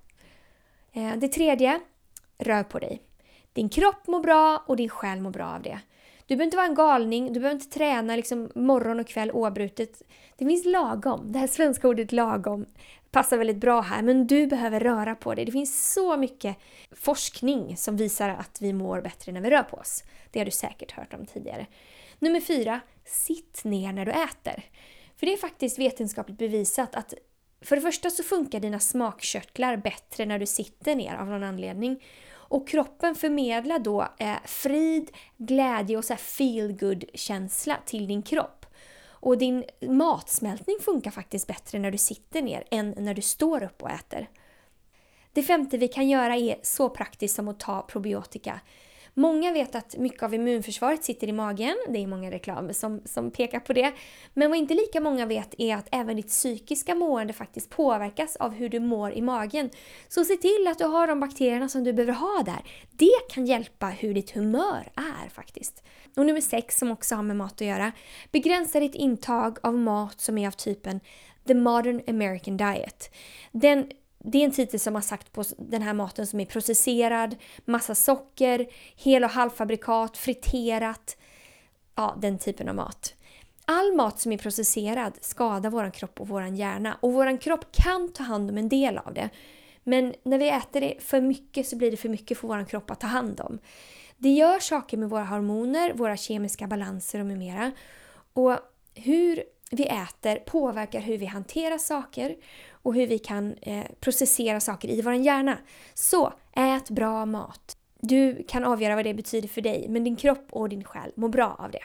[0.94, 1.80] Eh, det tredje,
[2.38, 3.02] rör på dig.
[3.54, 5.80] Din kropp mår bra och din själ mår bra av det.
[6.26, 10.01] Du behöver inte vara en galning, du behöver inte träna liksom morgon och kväll oavbrutet.
[10.38, 11.32] Det finns lagom.
[11.32, 12.66] Det här svenska ordet lagom
[13.12, 15.45] passar väldigt bra här, men du behöver röra på dig.
[15.45, 16.58] Det finns så mycket
[16.91, 20.04] forskning som visar att vi mår bättre när vi rör på oss.
[20.32, 21.66] Det har du säkert hört om tidigare.
[22.20, 24.64] Nummer fyra, sitt ner när du äter.
[25.18, 27.14] För det är faktiskt vetenskapligt bevisat att
[27.62, 32.04] för det första så funkar dina smakkörtlar bättre när du sitter ner av någon anledning.
[32.54, 38.66] Och kroppen förmedlar då eh, frid, glädje och så feel good känsla till din kropp.
[39.06, 43.82] Och din matsmältning funkar faktiskt bättre när du sitter ner än när du står upp
[43.82, 44.30] och äter.
[45.34, 48.60] Det femte vi kan göra är så praktiskt som att ta probiotika.
[49.14, 51.76] Många vet att mycket av immunförsvaret sitter i magen.
[51.89, 53.93] Det är många reklam som, som pekar på det.
[54.34, 58.51] Men vad inte lika många vet är att även ditt psykiska mående faktiskt påverkas av
[58.51, 59.70] hur du mår i magen.
[60.07, 62.64] Så se till att du har de bakterierna som du behöver ha där.
[62.91, 65.84] Det kan hjälpa hur ditt humör är faktiskt.
[66.18, 67.91] Och nummer sex som också har med mat att göra.
[68.32, 70.99] Begränsa ditt intag av mat som är av typen
[71.47, 73.16] The Modern American Diet.
[73.51, 73.91] Den
[74.26, 77.96] det är en titel som har sagt på den här maten som är processerad, massa
[77.96, 81.18] socker, hel och halvfabrikat, friterat.
[81.96, 83.14] Ja, den typen av mat.
[83.66, 88.14] All mat som är processerad skadar vår kropp och vår hjärna och vår kropp kan
[88.14, 89.30] ta hand om en del av det.
[89.84, 92.92] Men när vi äter det för mycket så blir det för mycket för vår kropp
[92.92, 93.60] att ta hand om.
[94.18, 97.72] Det gör saker med våra hormoner, våra kemiska balanser och med mera.
[98.34, 98.58] Och
[98.96, 99.44] hur
[99.74, 102.36] vi äter påverkar hur vi hanterar saker
[102.72, 105.58] och hur vi kan eh, processera saker i vår hjärna.
[105.94, 107.78] Så ät bra mat.
[108.00, 111.30] Du kan avgöra vad det betyder för dig, men din kropp och din själ mår
[111.30, 111.84] bra av det.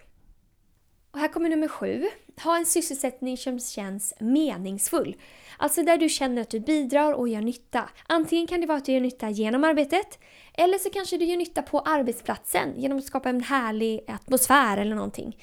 [1.11, 2.05] Och här kommer nummer sju.
[2.45, 5.16] Ha en sysselsättning som känns meningsfull.
[5.59, 7.89] Alltså där du känner att du bidrar och gör nytta.
[8.07, 10.18] Antingen kan det vara att du gör nytta genom arbetet
[10.55, 14.95] eller så kanske du gör nytta på arbetsplatsen genom att skapa en härlig atmosfär eller
[14.95, 15.36] någonting.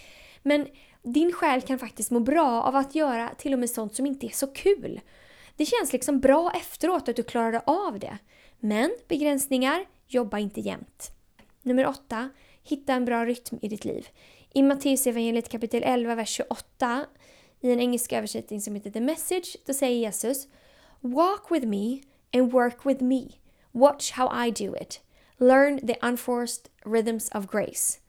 [0.44, 0.68] Men
[1.06, 4.26] din själ kan faktiskt må bra av att göra till och med sånt som inte
[4.26, 5.02] är så kul.
[5.56, 8.18] Det känns liksom bra efteråt att du klarade av det.
[8.60, 11.12] Men begränsningar, jobba inte jämt.
[11.62, 12.30] Nummer 8.
[12.64, 14.08] Hitta en bra rytm i ditt liv.
[14.54, 17.06] I Matteus evangeliet kapitel 11, vers 28
[17.62, 20.48] i en engelsk översättning som heter The Message, då säger Jesus
[21.00, 22.00] Walk with me
[22.34, 23.24] and work with me.
[23.72, 25.02] Watch how I do it.
[25.38, 28.00] Learn the unforced rhythms of grace.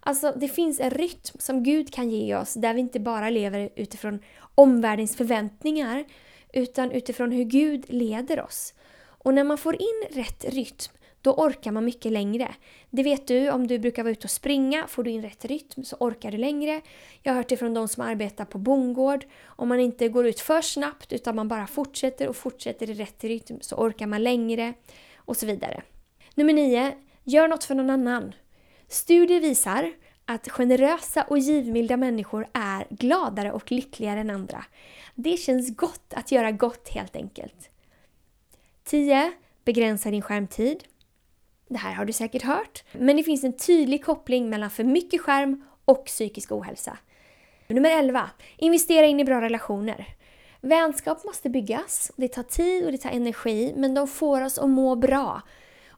[0.00, 3.70] Alltså det finns en rytm som Gud kan ge oss där vi inte bara lever
[3.76, 4.20] utifrån
[4.54, 6.04] omvärldens förväntningar
[6.52, 8.74] utan utifrån hur Gud leder oss.
[9.02, 10.92] Och när man får in rätt rytm
[11.22, 12.54] då orkar man mycket längre.
[12.90, 15.84] Det vet du, om du brukar vara ute och springa, får du in rätt rytm
[15.84, 16.80] så orkar du längre.
[17.22, 19.24] Jag har hört det från de som arbetar på bondgård.
[19.44, 23.24] Om man inte går ut för snabbt utan man bara fortsätter och fortsätter i rätt
[23.24, 24.74] rytm så orkar man längre
[25.16, 25.82] och så vidare.
[26.34, 26.94] Nummer 9.
[27.24, 28.32] Gör något för någon annan.
[28.90, 29.92] Studier visar
[30.24, 34.64] att generösa och givmilda människor är gladare och lyckligare än andra.
[35.14, 37.70] Det känns gott att göra gott helt enkelt.
[38.84, 39.32] 10.
[39.64, 40.84] Begränsa din skärmtid.
[41.68, 42.84] Det här har du säkert hört.
[42.92, 46.98] Men det finns en tydlig koppling mellan för mycket skärm och psykisk ohälsa.
[47.66, 48.30] Nummer 11.
[48.56, 50.06] Investera in i bra relationer.
[50.60, 52.12] Vänskap måste byggas.
[52.16, 55.42] Det tar tid och det tar energi, men de får oss att må bra.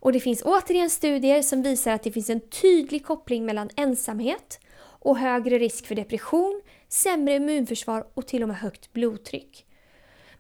[0.03, 4.61] Och det finns återigen studier som visar att det finns en tydlig koppling mellan ensamhet
[4.79, 9.67] och högre risk för depression, sämre immunförsvar och till och med högt blodtryck.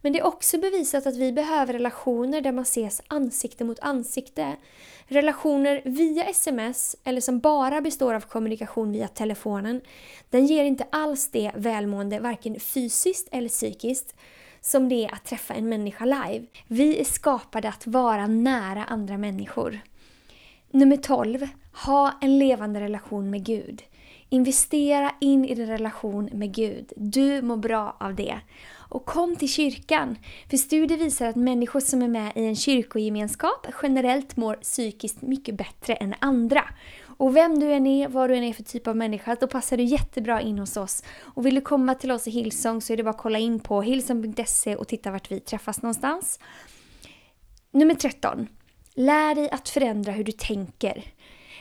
[0.01, 4.57] Men det är också bevisat att vi behöver relationer där man ses ansikte mot ansikte.
[5.07, 9.81] Relationer via sms eller som bara består av kommunikation via telefonen,
[10.31, 14.15] den ger inte alls det välmående, varken fysiskt eller psykiskt,
[14.63, 16.47] som det är att träffa en människa live.
[16.67, 19.81] Vi är skapade att vara nära andra människor.
[20.71, 21.49] Nummer 12.
[21.87, 23.83] Ha en levande relation med Gud.
[24.29, 26.93] Investera in i din relation med Gud.
[26.97, 28.41] Du mår bra av det.
[28.93, 30.17] Och kom till kyrkan!
[30.51, 35.55] För studier visar att människor som är med i en kyrkogemenskap generellt mår psykiskt mycket
[35.55, 36.65] bättre än andra.
[37.23, 39.77] Och vem du än är, vad du än är för typ av människa, då passar
[39.77, 41.05] du jättebra in hos oss.
[41.23, 43.61] Och vill du komma till oss i Hillsong så är det bara att kolla in
[43.61, 46.39] på hillsong.se och titta vart vi träffas någonstans.
[47.71, 48.49] Nummer 13.
[48.95, 51.05] Lär dig att förändra hur du tänker.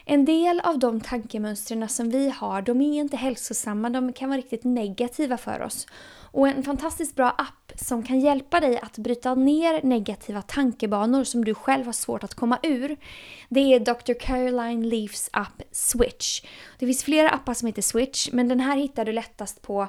[0.06, 4.38] En del av de tankemönstren som vi har, de är inte hälsosamma, de kan vara
[4.38, 5.88] riktigt negativa för oss.
[6.32, 11.46] Och en fantastiskt bra app som kan hjälpa dig att bryta ner negativa tankebanor som
[11.46, 12.98] du själv har svårt att komma ur,
[13.50, 14.14] det är Dr.
[14.14, 16.42] Caroline Leafs app Switch.
[16.80, 19.88] Det finns flera appar som heter Switch, men den här hittar du lättast på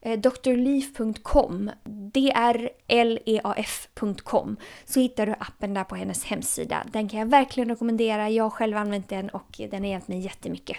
[0.00, 1.70] eh, drleaf.com,
[2.12, 6.86] drleaf.com, så hittar du appen där på hennes hemsida.
[6.92, 10.20] Den kan jag verkligen rekommendera, jag har själv använt den och den har hjälpt mig
[10.20, 10.76] jättemycket.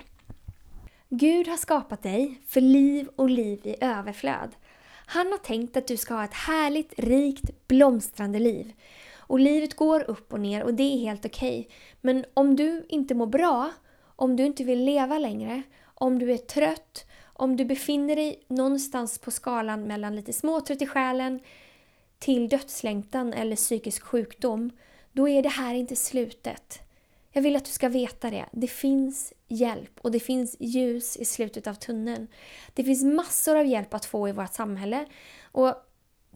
[1.11, 4.49] Gud har skapat dig för liv och liv i överflöd.
[5.11, 8.73] Han har tänkt att du ska ha ett härligt, rikt, blomstrande liv.
[9.17, 11.59] Och livet går upp och ner och det är helt okej.
[11.59, 11.75] Okay.
[12.01, 13.71] Men om du inte mår bra,
[14.15, 19.19] om du inte vill leva längre, om du är trött, om du befinner dig någonstans
[19.19, 21.39] på skalan mellan lite småtrött i själen
[22.19, 24.71] till dödslängtan eller psykisk sjukdom,
[25.11, 26.79] då är det här inte slutet.
[27.31, 28.45] Jag vill att du ska veta det.
[28.51, 32.27] Det finns hjälp och det finns ljus i slutet av tunneln.
[32.73, 35.05] Det finns massor av hjälp att få i vårt samhälle.
[35.51, 35.75] Och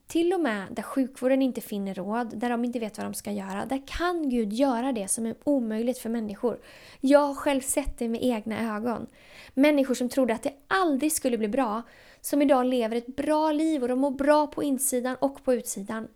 [0.08, 3.32] till och med där sjukvården inte finner råd, där de inte vet vad de ska
[3.32, 6.60] göra, där kan Gud göra det som är omöjligt för människor.
[7.00, 9.08] Jag har själv sett det med egna ögon.
[9.54, 11.82] Människor som trodde att det aldrig skulle bli bra,
[12.22, 16.08] som idag lever ett bra liv och de mår bra på insidan och på utsidan.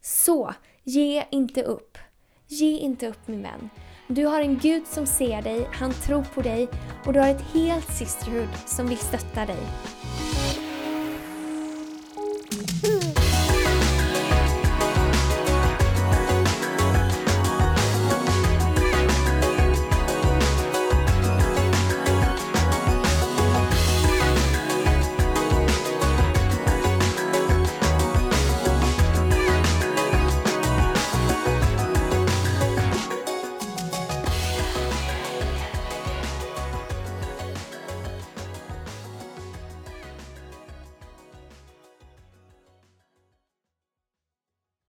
[0.00, 1.98] Så, ge inte upp.
[2.46, 3.70] Ge inte upp min vän.
[4.14, 6.68] Du har en Gud som ser dig, han tror på dig
[7.04, 9.58] och du har ett helt sisterhood som vill stötta dig.